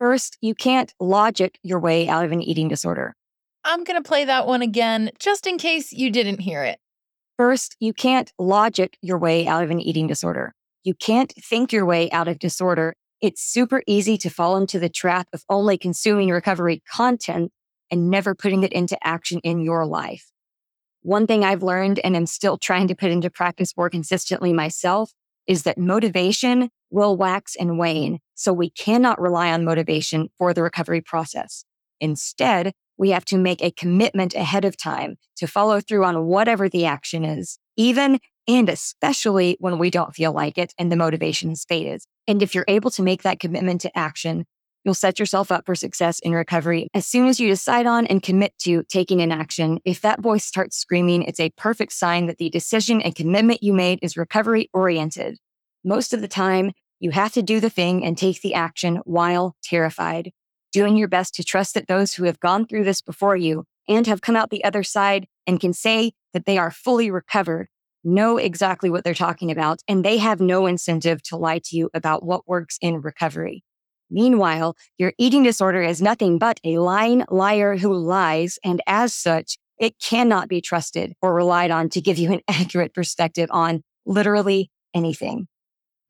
First, 0.00 0.38
you 0.40 0.56
can't 0.56 0.92
logic 0.98 1.58
your 1.62 1.78
way 1.78 2.08
out 2.08 2.24
of 2.24 2.32
an 2.32 2.42
eating 2.42 2.66
disorder. 2.66 3.14
I'm 3.64 3.84
going 3.84 4.00
to 4.00 4.06
play 4.06 4.24
that 4.24 4.46
one 4.48 4.62
again 4.62 5.10
just 5.20 5.46
in 5.46 5.56
case 5.56 5.92
you 5.92 6.10
didn't 6.10 6.40
hear 6.40 6.64
it. 6.64 6.80
First, 7.36 7.76
you 7.78 7.92
can't 7.92 8.32
logic 8.40 8.96
your 9.02 9.18
way 9.18 9.46
out 9.46 9.62
of 9.62 9.70
an 9.70 9.80
eating 9.80 10.08
disorder. 10.08 10.52
You 10.82 10.94
can't 10.94 11.32
think 11.40 11.72
your 11.72 11.86
way 11.86 12.10
out 12.10 12.26
of 12.26 12.40
disorder. 12.40 12.94
It's 13.20 13.42
super 13.42 13.82
easy 13.86 14.18
to 14.18 14.30
fall 14.30 14.56
into 14.56 14.80
the 14.80 14.88
trap 14.88 15.28
of 15.32 15.44
only 15.48 15.78
consuming 15.78 16.30
recovery 16.30 16.82
content 16.90 17.52
and 17.88 18.10
never 18.10 18.34
putting 18.34 18.64
it 18.64 18.72
into 18.72 18.98
action 19.06 19.38
in 19.44 19.60
your 19.60 19.86
life. 19.86 20.32
One 21.08 21.26
thing 21.26 21.42
I've 21.42 21.62
learned 21.62 22.00
and 22.00 22.14
am 22.14 22.26
still 22.26 22.58
trying 22.58 22.86
to 22.88 22.94
put 22.94 23.10
into 23.10 23.30
practice 23.30 23.74
more 23.74 23.88
consistently 23.88 24.52
myself 24.52 25.14
is 25.46 25.62
that 25.62 25.78
motivation 25.78 26.68
will 26.90 27.16
wax 27.16 27.56
and 27.56 27.78
wane. 27.78 28.18
So 28.34 28.52
we 28.52 28.68
cannot 28.68 29.18
rely 29.18 29.50
on 29.50 29.64
motivation 29.64 30.28
for 30.36 30.52
the 30.52 30.62
recovery 30.62 31.00
process. 31.00 31.64
Instead, 31.98 32.74
we 32.98 33.08
have 33.08 33.24
to 33.24 33.38
make 33.38 33.62
a 33.62 33.70
commitment 33.70 34.34
ahead 34.34 34.66
of 34.66 34.76
time 34.76 35.16
to 35.38 35.46
follow 35.46 35.80
through 35.80 36.04
on 36.04 36.26
whatever 36.26 36.68
the 36.68 36.84
action 36.84 37.24
is, 37.24 37.58
even 37.78 38.18
and 38.46 38.68
especially 38.68 39.56
when 39.60 39.78
we 39.78 39.88
don't 39.88 40.14
feel 40.14 40.32
like 40.32 40.58
it 40.58 40.74
and 40.76 40.92
the 40.92 40.96
motivation 40.96 41.48
has 41.48 41.64
faded. 41.64 42.02
And 42.26 42.42
if 42.42 42.54
you're 42.54 42.66
able 42.68 42.90
to 42.90 43.02
make 43.02 43.22
that 43.22 43.40
commitment 43.40 43.80
to 43.80 43.98
action, 43.98 44.44
You'll 44.88 44.94
set 44.94 45.18
yourself 45.18 45.52
up 45.52 45.66
for 45.66 45.74
success 45.74 46.18
in 46.20 46.32
recovery. 46.32 46.88
As 46.94 47.06
soon 47.06 47.26
as 47.26 47.38
you 47.38 47.46
decide 47.48 47.84
on 47.84 48.06
and 48.06 48.22
commit 48.22 48.56
to 48.60 48.84
taking 48.84 49.20
an 49.20 49.30
action, 49.30 49.80
if 49.84 50.00
that 50.00 50.22
voice 50.22 50.46
starts 50.46 50.78
screaming, 50.78 51.24
it's 51.24 51.40
a 51.40 51.50
perfect 51.58 51.92
sign 51.92 52.24
that 52.24 52.38
the 52.38 52.48
decision 52.48 53.02
and 53.02 53.14
commitment 53.14 53.62
you 53.62 53.74
made 53.74 53.98
is 54.00 54.16
recovery 54.16 54.70
oriented. 54.72 55.36
Most 55.84 56.14
of 56.14 56.22
the 56.22 56.26
time, 56.26 56.72
you 57.00 57.10
have 57.10 57.34
to 57.34 57.42
do 57.42 57.60
the 57.60 57.68
thing 57.68 58.02
and 58.02 58.16
take 58.16 58.40
the 58.40 58.54
action 58.54 59.02
while 59.04 59.56
terrified, 59.62 60.32
doing 60.72 60.96
your 60.96 61.06
best 61.06 61.34
to 61.34 61.44
trust 61.44 61.74
that 61.74 61.86
those 61.86 62.14
who 62.14 62.24
have 62.24 62.40
gone 62.40 62.66
through 62.66 62.84
this 62.84 63.02
before 63.02 63.36
you 63.36 63.64
and 63.90 64.06
have 64.06 64.22
come 64.22 64.36
out 64.36 64.48
the 64.48 64.64
other 64.64 64.82
side 64.82 65.26
and 65.46 65.60
can 65.60 65.74
say 65.74 66.12
that 66.32 66.46
they 66.46 66.56
are 66.56 66.70
fully 66.70 67.10
recovered 67.10 67.68
know 68.04 68.38
exactly 68.38 68.88
what 68.90 69.04
they're 69.04 69.12
talking 69.12 69.50
about, 69.50 69.82
and 69.88 70.04
they 70.04 70.18
have 70.18 70.40
no 70.40 70.66
incentive 70.66 71.22
to 71.22 71.36
lie 71.36 71.58
to 71.58 71.76
you 71.76 71.90
about 71.92 72.24
what 72.24 72.48
works 72.48 72.78
in 72.80 73.00
recovery. 73.00 73.64
Meanwhile, 74.10 74.76
your 74.96 75.12
eating 75.18 75.42
disorder 75.42 75.82
is 75.82 76.00
nothing 76.00 76.38
but 76.38 76.60
a 76.64 76.78
lying 76.78 77.24
liar 77.28 77.76
who 77.76 77.94
lies, 77.94 78.58
and 78.64 78.82
as 78.86 79.14
such, 79.14 79.58
it 79.78 79.98
cannot 80.00 80.48
be 80.48 80.60
trusted 80.60 81.14
or 81.22 81.34
relied 81.34 81.70
on 81.70 81.88
to 81.90 82.00
give 82.00 82.18
you 82.18 82.32
an 82.32 82.40
accurate 82.48 82.94
perspective 82.94 83.48
on 83.52 83.82
literally 84.06 84.70
anything. 84.94 85.46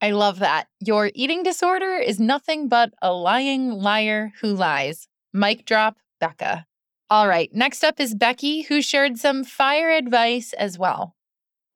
I 0.01 0.13
love 0.13 0.39
that. 0.39 0.69
Your 0.81 1.11
eating 1.15 1.43
disorder 1.43 1.97
is 1.97 2.21
nothing 2.21 2.69
but 2.69 2.93
a 3.03 3.13
lying 3.13 3.71
liar 3.71 4.33
who 4.41 4.55
lies. 4.55 5.09
Mic 5.33 5.65
drop, 5.65 5.97
Becca. 6.21 6.67
All 7.11 7.27
right, 7.27 7.51
next 7.53 7.83
up 7.83 7.99
is 7.99 8.15
Becky, 8.15 8.63
who 8.63 8.81
shared 8.83 9.19
some 9.19 9.43
fire 9.43 9.91
advice 9.91 10.53
as 10.53 10.79
well. 10.79 11.17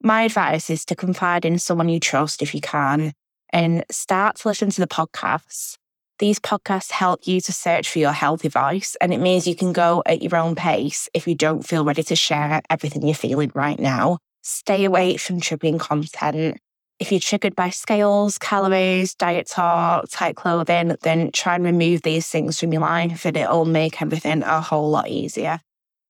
My 0.03 0.23
advice 0.23 0.69
is 0.69 0.85
to 0.87 0.95
confide 0.95 1.45
in 1.45 1.59
someone 1.59 1.89
you 1.89 2.01
trust 2.01 2.43
if 2.43 2.55
you 2.55 2.61
can 2.61 3.13
and 3.53 3.85
start 3.91 4.37
to 4.37 4.49
listen 4.49 4.71
to 4.71 4.81
the 4.81 4.87
podcasts 4.87 5.77
these 6.23 6.39
podcasts 6.39 6.93
help 6.93 7.27
you 7.27 7.41
to 7.41 7.53
search 7.53 7.91
for 7.91 7.99
your 7.99 8.13
health 8.13 8.45
advice, 8.45 8.97
and 9.01 9.13
it 9.13 9.19
means 9.19 9.45
you 9.45 9.57
can 9.57 9.73
go 9.73 10.05
at 10.07 10.23
your 10.23 10.37
own 10.37 10.55
pace 10.55 11.09
if 11.13 11.27
you 11.27 11.35
don't 11.35 11.67
feel 11.67 11.85
ready 11.85 12.05
to 12.05 12.15
share 12.15 12.63
everything 12.71 13.03
you're 13.03 13.13
feeling 13.13 13.51
right 13.57 13.81
now. 13.81 14.19
Stay 14.41 14.85
away 14.85 15.17
from 15.17 15.41
triggering 15.41 15.81
content. 15.81 16.59
If 17.01 17.11
you're 17.11 17.19
triggered 17.19 17.57
by 17.57 17.71
scales, 17.71 18.39
calories, 18.39 19.17
diet 19.17 19.49
talk, 19.49 20.05
tight 20.11 20.37
clothing, 20.37 20.95
then 21.03 21.33
try 21.33 21.57
and 21.57 21.65
remove 21.65 22.03
these 22.03 22.29
things 22.29 22.61
from 22.61 22.73
your 22.73 22.83
life 22.83 23.27
and 23.27 23.37
it'll 23.37 23.65
make 23.65 24.01
everything 24.01 24.45
a 24.45 24.61
whole 24.61 24.91
lot 24.91 25.09
easier. 25.09 25.59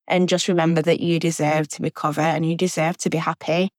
And 0.06 0.28
just 0.28 0.46
remember 0.46 0.82
that 0.82 1.00
you 1.00 1.20
deserve 1.20 1.68
to 1.68 1.82
recover 1.82 2.20
and 2.20 2.44
you 2.44 2.54
deserve 2.54 2.98
to 2.98 3.08
be 3.08 3.16
happy. 3.16 3.70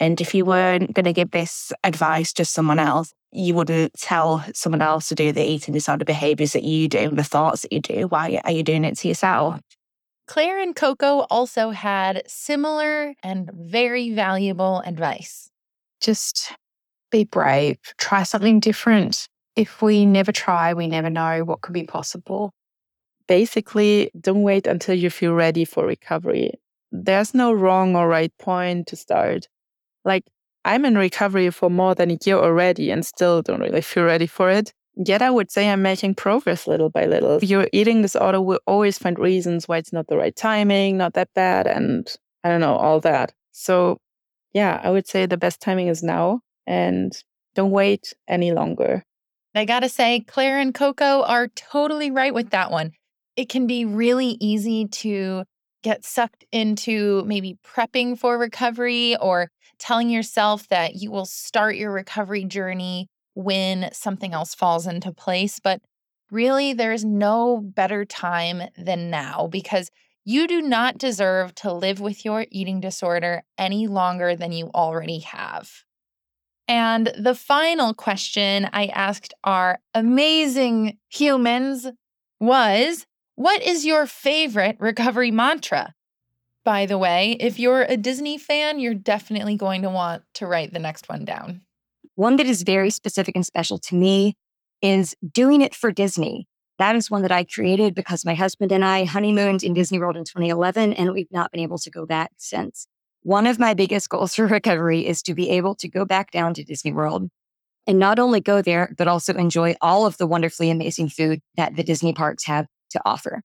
And 0.00 0.18
if 0.18 0.34
you 0.34 0.46
weren't 0.46 0.94
going 0.94 1.04
to 1.04 1.12
give 1.12 1.30
this 1.30 1.72
advice 1.84 2.32
to 2.32 2.44
someone 2.46 2.78
else, 2.78 3.12
you 3.32 3.54
wouldn't 3.54 3.92
tell 3.94 4.42
someone 4.54 4.80
else 4.80 5.08
to 5.10 5.14
do 5.14 5.30
the 5.30 5.44
eating 5.44 5.74
disorder 5.74 6.06
behaviors 6.06 6.54
that 6.54 6.64
you 6.64 6.88
do, 6.88 7.10
the 7.10 7.22
thoughts 7.22 7.62
that 7.62 7.72
you 7.72 7.80
do. 7.80 8.08
Why 8.08 8.40
are 8.44 8.50
you 8.50 8.62
doing 8.62 8.84
it 8.84 8.96
to 8.98 9.08
yourself? 9.08 9.60
Claire 10.26 10.58
and 10.58 10.74
Coco 10.74 11.26
also 11.30 11.70
had 11.70 12.22
similar 12.26 13.14
and 13.22 13.50
very 13.52 14.14
valuable 14.14 14.80
advice. 14.86 15.50
Just 16.00 16.52
be 17.10 17.24
brave, 17.24 17.76
try 17.98 18.22
something 18.22 18.58
different. 18.58 19.28
If 19.54 19.82
we 19.82 20.06
never 20.06 20.32
try, 20.32 20.72
we 20.72 20.86
never 20.86 21.10
know 21.10 21.44
what 21.44 21.60
could 21.60 21.74
be 21.74 21.84
possible. 21.84 22.52
Basically, 23.28 24.10
don't 24.18 24.42
wait 24.42 24.66
until 24.66 24.94
you 24.94 25.10
feel 25.10 25.34
ready 25.34 25.64
for 25.64 25.84
recovery. 25.84 26.54
There's 26.90 27.34
no 27.34 27.52
wrong 27.52 27.96
or 27.96 28.08
right 28.08 28.32
point 28.38 28.86
to 28.88 28.96
start. 28.96 29.46
Like, 30.04 30.24
I'm 30.64 30.84
in 30.84 30.96
recovery 30.96 31.50
for 31.50 31.70
more 31.70 31.94
than 31.94 32.10
a 32.10 32.18
year 32.24 32.36
already 32.36 32.90
and 32.90 33.04
still 33.04 33.42
don't 33.42 33.60
really 33.60 33.80
feel 33.80 34.04
ready 34.04 34.26
for 34.26 34.50
it. 34.50 34.72
Yet 34.96 35.22
I 35.22 35.30
would 35.30 35.50
say 35.50 35.68
I'm 35.68 35.82
making 35.82 36.16
progress 36.16 36.66
little 36.66 36.90
by 36.90 37.06
little. 37.06 37.38
Your 37.42 37.68
eating 37.72 38.02
disorder 38.02 38.40
will 38.40 38.60
always 38.66 38.98
find 38.98 39.18
reasons 39.18 39.66
why 39.66 39.78
it's 39.78 39.92
not 39.92 40.08
the 40.08 40.16
right 40.16 40.34
timing, 40.34 40.98
not 40.98 41.14
that 41.14 41.28
bad, 41.34 41.66
and 41.66 42.06
I 42.44 42.50
don't 42.50 42.60
know, 42.60 42.76
all 42.76 43.00
that. 43.00 43.32
So, 43.52 43.98
yeah, 44.52 44.80
I 44.82 44.90
would 44.90 45.06
say 45.06 45.26
the 45.26 45.36
best 45.36 45.60
timing 45.60 45.88
is 45.88 46.02
now 46.02 46.40
and 46.66 47.12
don't 47.54 47.70
wait 47.70 48.12
any 48.28 48.52
longer. 48.52 49.04
I 49.54 49.64
gotta 49.64 49.88
say, 49.88 50.20
Claire 50.20 50.58
and 50.58 50.74
Coco 50.74 51.22
are 51.22 51.48
totally 51.48 52.10
right 52.10 52.34
with 52.34 52.50
that 52.50 52.70
one. 52.70 52.92
It 53.36 53.48
can 53.48 53.66
be 53.66 53.84
really 53.84 54.36
easy 54.40 54.86
to 54.86 55.44
get 55.82 56.04
sucked 56.04 56.44
into 56.52 57.24
maybe 57.24 57.58
prepping 57.64 58.18
for 58.18 58.36
recovery 58.38 59.16
or 59.16 59.50
telling 59.80 60.10
yourself 60.10 60.68
that 60.68 60.94
you 60.94 61.10
will 61.10 61.26
start 61.26 61.76
your 61.76 61.90
recovery 61.90 62.44
journey 62.44 63.08
when 63.34 63.90
something 63.92 64.32
else 64.32 64.54
falls 64.54 64.86
into 64.86 65.12
place. 65.12 65.58
But 65.58 65.80
really, 66.30 66.72
there's 66.72 67.04
no 67.04 67.58
better 67.60 68.04
time 68.04 68.62
than 68.76 69.10
now 69.10 69.48
because 69.48 69.90
you 70.24 70.46
do 70.46 70.62
not 70.62 70.98
deserve 70.98 71.54
to 71.56 71.72
live 71.72 71.98
with 71.98 72.24
your 72.24 72.46
eating 72.50 72.80
disorder 72.80 73.42
any 73.58 73.86
longer 73.86 74.36
than 74.36 74.52
you 74.52 74.70
already 74.74 75.20
have. 75.20 75.84
And 76.68 77.12
the 77.18 77.34
final 77.34 77.94
question 77.94 78.68
I 78.72 78.86
asked 78.86 79.34
our 79.42 79.80
amazing 79.92 80.98
humans 81.08 81.88
was 82.38 83.06
What 83.34 83.60
is 83.62 83.84
your 83.84 84.06
favorite 84.06 84.76
recovery 84.78 85.32
mantra? 85.32 85.94
By 86.64 86.86
the 86.86 86.98
way, 86.98 87.36
if 87.40 87.58
you're 87.58 87.82
a 87.82 87.96
Disney 87.96 88.36
fan, 88.36 88.78
you're 88.78 88.94
definitely 88.94 89.56
going 89.56 89.82
to 89.82 89.90
want 89.90 90.22
to 90.34 90.46
write 90.46 90.72
the 90.72 90.78
next 90.78 91.08
one 91.08 91.24
down. 91.24 91.62
One 92.16 92.36
that 92.36 92.46
is 92.46 92.62
very 92.62 92.90
specific 92.90 93.34
and 93.34 93.46
special 93.46 93.78
to 93.78 93.94
me 93.94 94.34
is 94.82 95.14
doing 95.32 95.62
it 95.62 95.74
for 95.74 95.90
Disney. 95.90 96.46
That 96.78 96.96
is 96.96 97.10
one 97.10 97.22
that 97.22 97.32
I 97.32 97.44
created 97.44 97.94
because 97.94 98.24
my 98.24 98.34
husband 98.34 98.72
and 98.72 98.84
I 98.84 99.04
honeymooned 99.04 99.62
in 99.62 99.74
Disney 99.74 99.98
World 99.98 100.16
in 100.16 100.24
2011, 100.24 100.94
and 100.94 101.12
we've 101.12 101.30
not 101.30 101.50
been 101.50 101.60
able 101.60 101.78
to 101.78 101.90
go 101.90 102.06
back 102.06 102.32
since. 102.36 102.86
One 103.22 103.46
of 103.46 103.58
my 103.58 103.74
biggest 103.74 104.08
goals 104.08 104.34
for 104.36 104.46
recovery 104.46 105.06
is 105.06 105.22
to 105.22 105.34
be 105.34 105.50
able 105.50 105.74
to 105.76 105.88
go 105.88 106.04
back 106.04 106.30
down 106.30 106.54
to 106.54 106.64
Disney 106.64 106.92
World 106.92 107.28
and 107.86 107.98
not 107.98 108.18
only 108.18 108.40
go 108.40 108.62
there, 108.62 108.94
but 108.96 109.08
also 109.08 109.34
enjoy 109.34 109.74
all 109.80 110.06
of 110.06 110.18
the 110.18 110.26
wonderfully 110.26 110.70
amazing 110.70 111.08
food 111.08 111.40
that 111.56 111.76
the 111.76 111.82
Disney 111.82 112.12
parks 112.12 112.44
have 112.44 112.66
to 112.90 113.00
offer. 113.04 113.42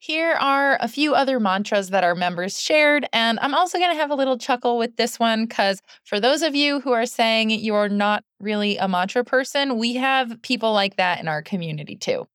Here 0.00 0.34
are 0.34 0.78
a 0.80 0.86
few 0.86 1.14
other 1.14 1.40
mantras 1.40 1.90
that 1.90 2.04
our 2.04 2.14
members 2.14 2.60
shared. 2.60 3.08
And 3.12 3.38
I'm 3.40 3.54
also 3.54 3.78
going 3.78 3.90
to 3.90 3.96
have 3.96 4.10
a 4.10 4.14
little 4.14 4.38
chuckle 4.38 4.78
with 4.78 4.96
this 4.96 5.18
one 5.18 5.46
because 5.46 5.80
for 6.04 6.20
those 6.20 6.42
of 6.42 6.54
you 6.54 6.80
who 6.80 6.92
are 6.92 7.06
saying 7.06 7.50
you're 7.50 7.88
not 7.88 8.22
really 8.38 8.76
a 8.76 8.86
mantra 8.86 9.24
person, 9.24 9.76
we 9.76 9.94
have 9.94 10.40
people 10.42 10.72
like 10.72 10.96
that 10.96 11.18
in 11.20 11.26
our 11.26 11.42
community 11.42 11.96
too. 11.96 12.28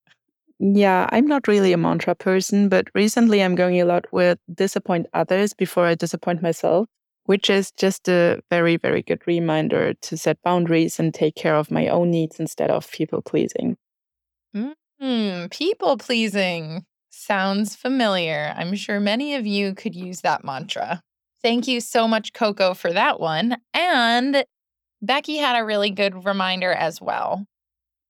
Yeah, 0.60 1.08
I'm 1.12 1.26
not 1.26 1.48
really 1.48 1.74
a 1.74 1.78
mantra 1.78 2.16
person, 2.16 2.70
but 2.70 2.88
recently 2.94 3.42
I'm 3.42 3.56
going 3.56 3.80
a 3.80 3.86
lot 3.86 4.06
with 4.12 4.40
disappoint 4.54 5.08
others 5.14 5.54
before 5.54 5.86
I 5.86 5.96
disappoint 5.96 6.42
myself, 6.42 6.88
which 7.26 7.50
is 7.50 7.72
just 7.72 8.08
a 8.10 8.42
very, 8.50 8.78
very 8.78 9.02
good 9.02 9.22
reminder 9.26 9.94
to 9.94 10.18
set 10.18 10.38
boundaries 10.44 11.00
and 11.00 11.14
take 11.14 11.36
care 11.36 11.56
of 11.56 11.72
my 11.72 11.88
own 11.88 12.12
needs 12.12 12.40
instead 12.40 12.70
of 12.70 12.92
people 12.92 13.22
pleasing. 13.22 13.78
Mm, 15.02 15.52
people 15.52 15.98
pleasing. 15.98 16.86
Sounds 17.26 17.74
familiar. 17.74 18.54
I'm 18.58 18.76
sure 18.76 19.00
many 19.00 19.36
of 19.36 19.48
you 19.48 19.76
could 19.76 19.96
use 19.96 20.20
that 20.22 20.44
mantra. 20.44 21.02
Thank 21.42 21.70
you 21.70 21.80
so 21.80 22.06
much, 22.06 22.34
Coco, 22.34 22.74
for 22.74 22.92
that 22.92 23.18
one. 23.22 23.56
And 23.74 24.44
Becky 25.02 25.38
had 25.38 25.58
a 25.58 25.64
really 25.64 25.90
good 25.90 26.26
reminder 26.26 26.74
as 26.74 27.00
well. 27.00 27.46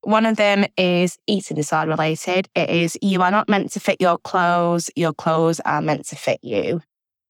One 0.02 0.26
of 0.26 0.38
them 0.38 0.65
is 0.78 1.19
eating 1.28 1.54
disorder 1.54 1.91
related. 1.91 2.47
It 2.56 2.71
is 2.71 2.97
you 3.04 3.21
are 3.21 3.30
not 3.30 3.47
meant 3.47 3.71
to 3.73 3.80
fit 3.80 3.97
your 4.02 4.17
clothes, 4.17 4.89
your 4.95 5.13
clothes 5.13 5.60
are 5.60 5.84
meant 5.84 6.08
to 6.08 6.15
fit 6.15 6.39
you, 6.41 6.82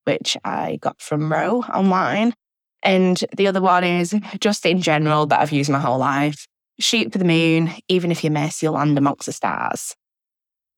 which 0.05 0.37
I 0.45 0.77
got 0.77 1.01
from 1.01 1.29
Ro 1.29 1.63
online. 1.63 2.33
And 2.81 3.21
the 3.35 3.47
other 3.47 3.61
one 3.61 3.83
is 3.83 4.15
just 4.39 4.65
in 4.65 4.81
general 4.81 5.25
that 5.25 5.41
I've 5.41 5.51
used 5.51 5.69
my 5.69 5.81
whole 5.81 5.99
life. 5.99 6.47
Shoot 6.79 7.11
for 7.11 7.17
the 7.17 7.25
moon, 7.25 7.71
even 7.89 8.09
if 8.09 8.23
you 8.23 8.31
miss, 8.31 8.63
you'll 8.63 8.73
land 8.73 8.97
amongst 8.97 9.25
the 9.25 9.33
stars. 9.33 9.97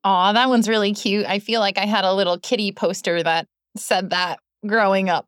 Aw, 0.05 0.33
that 0.33 0.49
one's 0.49 0.69
really 0.69 0.93
cute. 0.93 1.25
I 1.25 1.39
feel 1.39 1.59
like 1.59 1.79
I 1.79 1.85
had 1.85 2.05
a 2.05 2.13
little 2.13 2.39
kitty 2.39 2.71
poster 2.71 3.23
that 3.23 3.47
said 3.75 4.11
that 4.11 4.39
growing 4.65 5.09
up. 5.09 5.27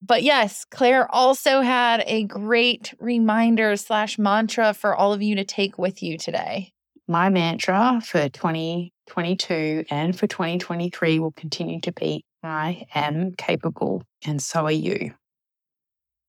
But 0.00 0.22
yes, 0.22 0.64
Claire 0.70 1.12
also 1.12 1.60
had 1.60 2.04
a 2.06 2.24
great 2.24 2.94
reminder 3.00 3.76
slash 3.76 4.18
mantra 4.18 4.74
for 4.74 4.94
all 4.94 5.12
of 5.12 5.22
you 5.22 5.34
to 5.36 5.44
take 5.44 5.76
with 5.76 6.04
you 6.04 6.16
today. 6.16 6.72
My 7.08 7.30
mantra 7.30 8.00
for 8.04 8.28
2022 8.28 9.84
and 9.90 10.16
for 10.16 10.28
2023 10.28 11.18
will 11.18 11.32
continue 11.32 11.80
to 11.80 11.92
be 11.92 12.24
I 12.44 12.86
am 12.94 13.32
capable, 13.36 14.02
and 14.24 14.40
so 14.40 14.66
are 14.66 14.72
you. 14.72 15.14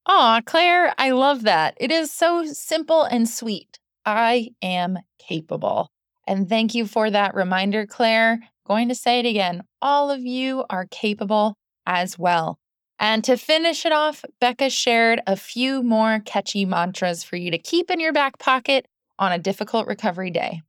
Aw, 0.07 0.41
Claire, 0.45 0.93
I 0.97 1.11
love 1.11 1.43
that. 1.43 1.75
It 1.77 1.91
is 1.91 2.11
so 2.11 2.45
simple 2.45 3.03
and 3.03 3.29
sweet. 3.29 3.79
I 4.05 4.49
am 4.61 4.97
capable. 5.19 5.92
And 6.27 6.47
thank 6.47 6.73
you 6.73 6.85
for 6.85 7.09
that 7.09 7.35
reminder, 7.35 7.85
Claire. 7.85 8.39
Going 8.65 8.89
to 8.89 8.95
say 8.95 9.19
it 9.19 9.25
again. 9.25 9.63
All 9.81 10.09
of 10.09 10.21
you 10.21 10.63
are 10.69 10.85
capable 10.85 11.55
as 11.85 12.17
well. 12.17 12.57
And 12.99 13.23
to 13.25 13.35
finish 13.35 13.85
it 13.85 13.91
off, 13.91 14.23
Becca 14.39 14.69
shared 14.69 15.21
a 15.27 15.35
few 15.35 15.83
more 15.83 16.21
catchy 16.23 16.63
mantras 16.63 17.23
for 17.23 17.35
you 17.35 17.51
to 17.51 17.57
keep 17.57 17.91
in 17.91 17.99
your 17.99 18.13
back 18.13 18.39
pocket 18.39 18.85
on 19.19 19.31
a 19.31 19.39
difficult 19.39 19.87
recovery 19.87 20.31
day. 20.31 20.61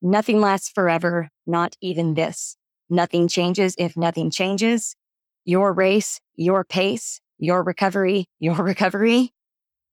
Nothing 0.00 0.40
lasts 0.40 0.68
forever, 0.68 1.30
not 1.46 1.76
even 1.80 2.14
this. 2.14 2.56
Nothing 2.90 3.26
changes 3.26 3.74
if 3.78 3.96
nothing 3.96 4.30
changes. 4.30 4.94
Your 5.44 5.72
race, 5.72 6.20
your 6.36 6.62
pace, 6.64 7.20
your 7.38 7.62
recovery, 7.62 8.26
your 8.38 8.54
recovery. 8.62 9.32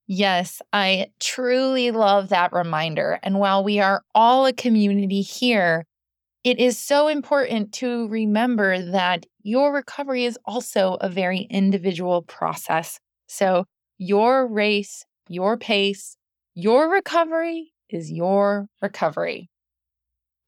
Yes, 0.06 0.60
I 0.72 1.08
truly 1.20 1.90
love 1.90 2.28
that 2.28 2.52
reminder. 2.52 3.18
And 3.22 3.38
while 3.38 3.62
we 3.64 3.80
are 3.80 4.02
all 4.14 4.46
a 4.46 4.52
community 4.52 5.22
here, 5.22 5.86
it 6.44 6.58
is 6.58 6.78
so 6.78 7.08
important 7.08 7.72
to 7.74 8.08
remember 8.08 8.82
that 8.92 9.26
your 9.42 9.72
recovery 9.72 10.24
is 10.24 10.38
also 10.44 10.94
a 11.00 11.08
very 11.08 11.46
individual 11.50 12.22
process. 12.22 12.98
So, 13.28 13.64
your 13.98 14.46
race, 14.48 15.04
your 15.28 15.56
pace, 15.56 16.16
your 16.54 16.90
recovery 16.90 17.72
is 17.88 18.10
your 18.10 18.66
recovery. 18.82 19.48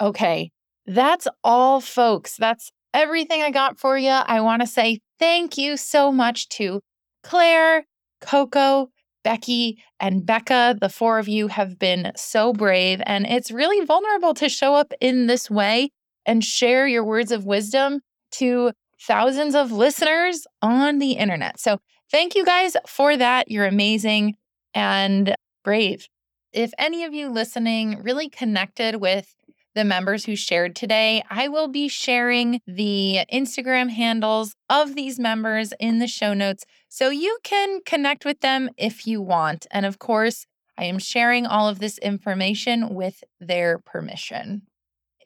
Okay, 0.01 0.51
that's 0.87 1.29
all, 1.45 1.81
folks. 1.81 2.37
That's 2.37 2.71
everything 2.93 3.43
I 3.43 3.51
got 3.51 3.79
for 3.79 3.97
you. 3.97 4.11
I 4.11 4.41
want 4.41 4.63
to 4.63 4.67
say 4.69 5.01
thank 5.19 5.57
you 5.57 5.77
so 5.77 6.11
much 6.13 6.49
to 6.51 6.81
Claire, 7.23 7.85
Coco, 8.21 8.91
Becky 9.25 9.83
and 9.99 10.25
Becca, 10.25 10.77
the 10.81 10.89
four 10.89 11.19
of 11.19 11.27
you 11.27 11.49
have 11.49 11.79
been 11.79 12.13
so 12.15 12.53
brave, 12.53 13.03
and 13.07 13.27
it's 13.27 13.51
really 13.51 13.85
vulnerable 13.85 14.35
to 14.35 14.49
show 14.49 14.75
up 14.75 14.93
in 15.01 15.27
this 15.27 15.51
way 15.51 15.91
and 16.25 16.45
share 16.45 16.87
your 16.87 17.05
words 17.05 17.33
of 17.33 17.45
wisdom 17.45 18.01
to 18.33 18.73
thousands 19.01 19.55
of 19.55 19.73
listeners 19.73 20.47
on 20.63 20.99
the 20.99 21.13
internet. 21.13 21.59
So, 21.59 21.79
thank 22.11 22.35
you 22.35 22.45
guys 22.45 22.77
for 22.87 23.17
that. 23.17 23.51
You're 23.51 23.67
amazing 23.67 24.37
and 24.75 25.35
brave. 25.65 26.07
If 26.53 26.73
any 26.79 27.05
of 27.05 27.13
you 27.13 27.31
listening 27.31 28.01
really 28.03 28.29
connected 28.29 28.97
with 29.01 29.35
the 29.75 29.85
members 29.85 30.25
who 30.25 30.37
shared 30.37 30.77
today, 30.77 31.23
I 31.31 31.49
will 31.49 31.69
be 31.69 31.89
sharing 31.89 32.61
the 32.67 33.21
Instagram 33.33 33.91
handles 33.91 34.55
of 34.71 34.95
these 34.95 35.19
members 35.19 35.73
in 35.81 35.99
the 35.99 36.07
show 36.07 36.35
notes 36.35 36.65
so 36.89 37.11
you 37.11 37.39
can 37.43 37.81
connect 37.85 38.25
with 38.25 38.41
them 38.41 38.71
if 38.77 39.07
you 39.07 39.21
want. 39.21 39.67
And 39.71 39.85
of 39.85 39.99
course, 39.99 40.47
I 40.79 40.85
am 40.85 40.99
sharing 40.99 41.47
all 41.47 41.69
of 41.69 41.79
this 41.79 41.99
information 41.99 42.95
with 42.95 43.23
their 43.41 43.79
permission. 43.79 44.63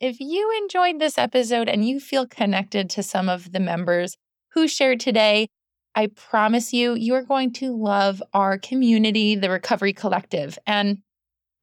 If 0.01 0.21
you 0.21 0.51
enjoyed 0.63 0.99
this 0.99 1.19
episode 1.19 1.69
and 1.69 1.87
you 1.87 2.01
feel 2.01 2.27
connected 2.27 2.89
to 2.91 3.03
some 3.03 3.29
of 3.29 3.53
the 3.53 3.61
members 3.61 4.17
who 4.53 4.69
shared 4.69 5.01
today, 5.01 5.49
I 5.95 6.09
promise 6.09 6.73
you, 6.73 6.95
you 6.95 7.15
are 7.15 7.23
going 7.23 7.53
to 7.55 7.75
love 7.77 8.23
our 8.33 8.59
community, 8.59 9.35
the 9.35 9.51
Recovery 9.51 9.93
Collective. 9.93 10.59
And 10.67 10.99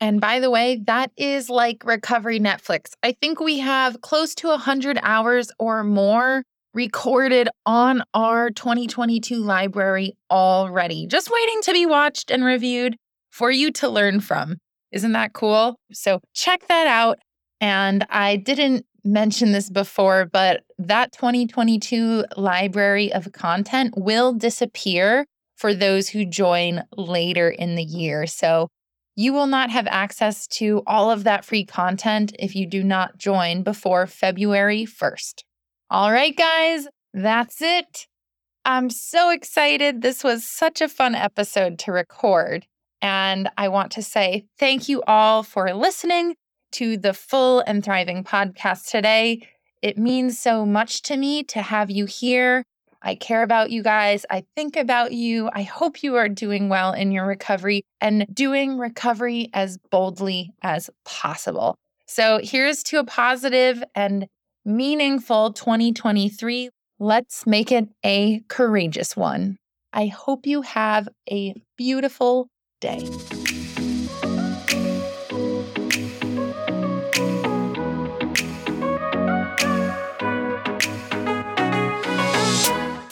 And 0.00 0.20
by 0.20 0.40
the 0.40 0.50
way, 0.50 0.82
that 0.86 1.12
is 1.16 1.48
like 1.48 1.84
recovery 1.84 2.40
Netflix. 2.40 2.92
I 3.02 3.12
think 3.12 3.40
we 3.40 3.58
have 3.60 4.00
close 4.00 4.34
to 4.36 4.48
100 4.48 4.98
hours 5.02 5.50
or 5.58 5.82
more 5.84 6.42
recorded 6.74 7.48
on 7.66 8.02
our 8.14 8.50
2022 8.50 9.36
library 9.36 10.14
already, 10.30 11.06
just 11.06 11.30
waiting 11.30 11.60
to 11.62 11.72
be 11.72 11.86
watched 11.86 12.30
and 12.30 12.44
reviewed 12.44 12.96
for 13.30 13.50
you 13.50 13.70
to 13.72 13.88
learn 13.88 14.20
from. 14.20 14.56
Isn't 14.90 15.12
that 15.12 15.32
cool? 15.32 15.76
So 15.92 16.20
check 16.34 16.66
that 16.68 16.86
out. 16.86 17.18
And 17.60 18.06
I 18.10 18.36
didn't 18.36 18.84
mention 19.04 19.52
this 19.52 19.70
before, 19.70 20.26
but 20.26 20.62
that 20.78 21.12
2022 21.12 22.24
library 22.36 23.12
of 23.12 23.32
content 23.32 23.94
will 23.96 24.32
disappear 24.32 25.26
for 25.56 25.74
those 25.74 26.08
who 26.08 26.24
join 26.24 26.82
later 26.96 27.48
in 27.48 27.74
the 27.74 27.82
year. 27.82 28.26
So 28.26 28.68
you 29.14 29.32
will 29.32 29.46
not 29.46 29.70
have 29.70 29.86
access 29.88 30.46
to 30.48 30.82
all 30.86 31.10
of 31.10 31.24
that 31.24 31.44
free 31.44 31.64
content 31.64 32.34
if 32.38 32.56
you 32.56 32.66
do 32.66 32.82
not 32.82 33.18
join 33.18 33.62
before 33.62 34.06
February 34.06 34.84
1st. 34.86 35.42
All 35.92 36.10
right, 36.10 36.34
guys, 36.34 36.88
that's 37.12 37.60
it. 37.60 38.06
I'm 38.64 38.88
so 38.88 39.28
excited. 39.28 40.00
This 40.00 40.24
was 40.24 40.42
such 40.42 40.80
a 40.80 40.88
fun 40.88 41.14
episode 41.14 41.78
to 41.80 41.92
record. 41.92 42.66
And 43.02 43.50
I 43.58 43.68
want 43.68 43.92
to 43.92 44.02
say 44.02 44.46
thank 44.58 44.88
you 44.88 45.02
all 45.06 45.42
for 45.42 45.74
listening 45.74 46.36
to 46.72 46.96
the 46.96 47.12
Full 47.12 47.60
and 47.66 47.84
Thriving 47.84 48.24
podcast 48.24 48.88
today. 48.88 49.46
It 49.82 49.98
means 49.98 50.38
so 50.38 50.64
much 50.64 51.02
to 51.02 51.16
me 51.18 51.42
to 51.42 51.60
have 51.60 51.90
you 51.90 52.06
here. 52.06 52.64
I 53.02 53.14
care 53.14 53.42
about 53.42 53.70
you 53.70 53.82
guys. 53.82 54.24
I 54.30 54.44
think 54.56 54.76
about 54.76 55.12
you. 55.12 55.50
I 55.52 55.60
hope 55.60 56.02
you 56.02 56.16
are 56.16 56.30
doing 56.30 56.70
well 56.70 56.94
in 56.94 57.12
your 57.12 57.26
recovery 57.26 57.82
and 58.00 58.26
doing 58.32 58.78
recovery 58.78 59.50
as 59.52 59.76
boldly 59.90 60.54
as 60.62 60.88
possible. 61.04 61.76
So, 62.06 62.40
here's 62.42 62.82
to 62.84 62.98
a 62.98 63.04
positive 63.04 63.84
and 63.94 64.26
meaningful 64.64 65.52
2023. 65.52 66.70
Let's 66.98 67.46
make 67.46 67.72
it 67.72 67.88
a 68.04 68.40
courageous 68.48 69.16
one. 69.16 69.56
I 69.92 70.06
hope 70.06 70.46
you 70.46 70.62
have 70.62 71.08
a 71.30 71.54
beautiful 71.76 72.48
day. 72.80 73.08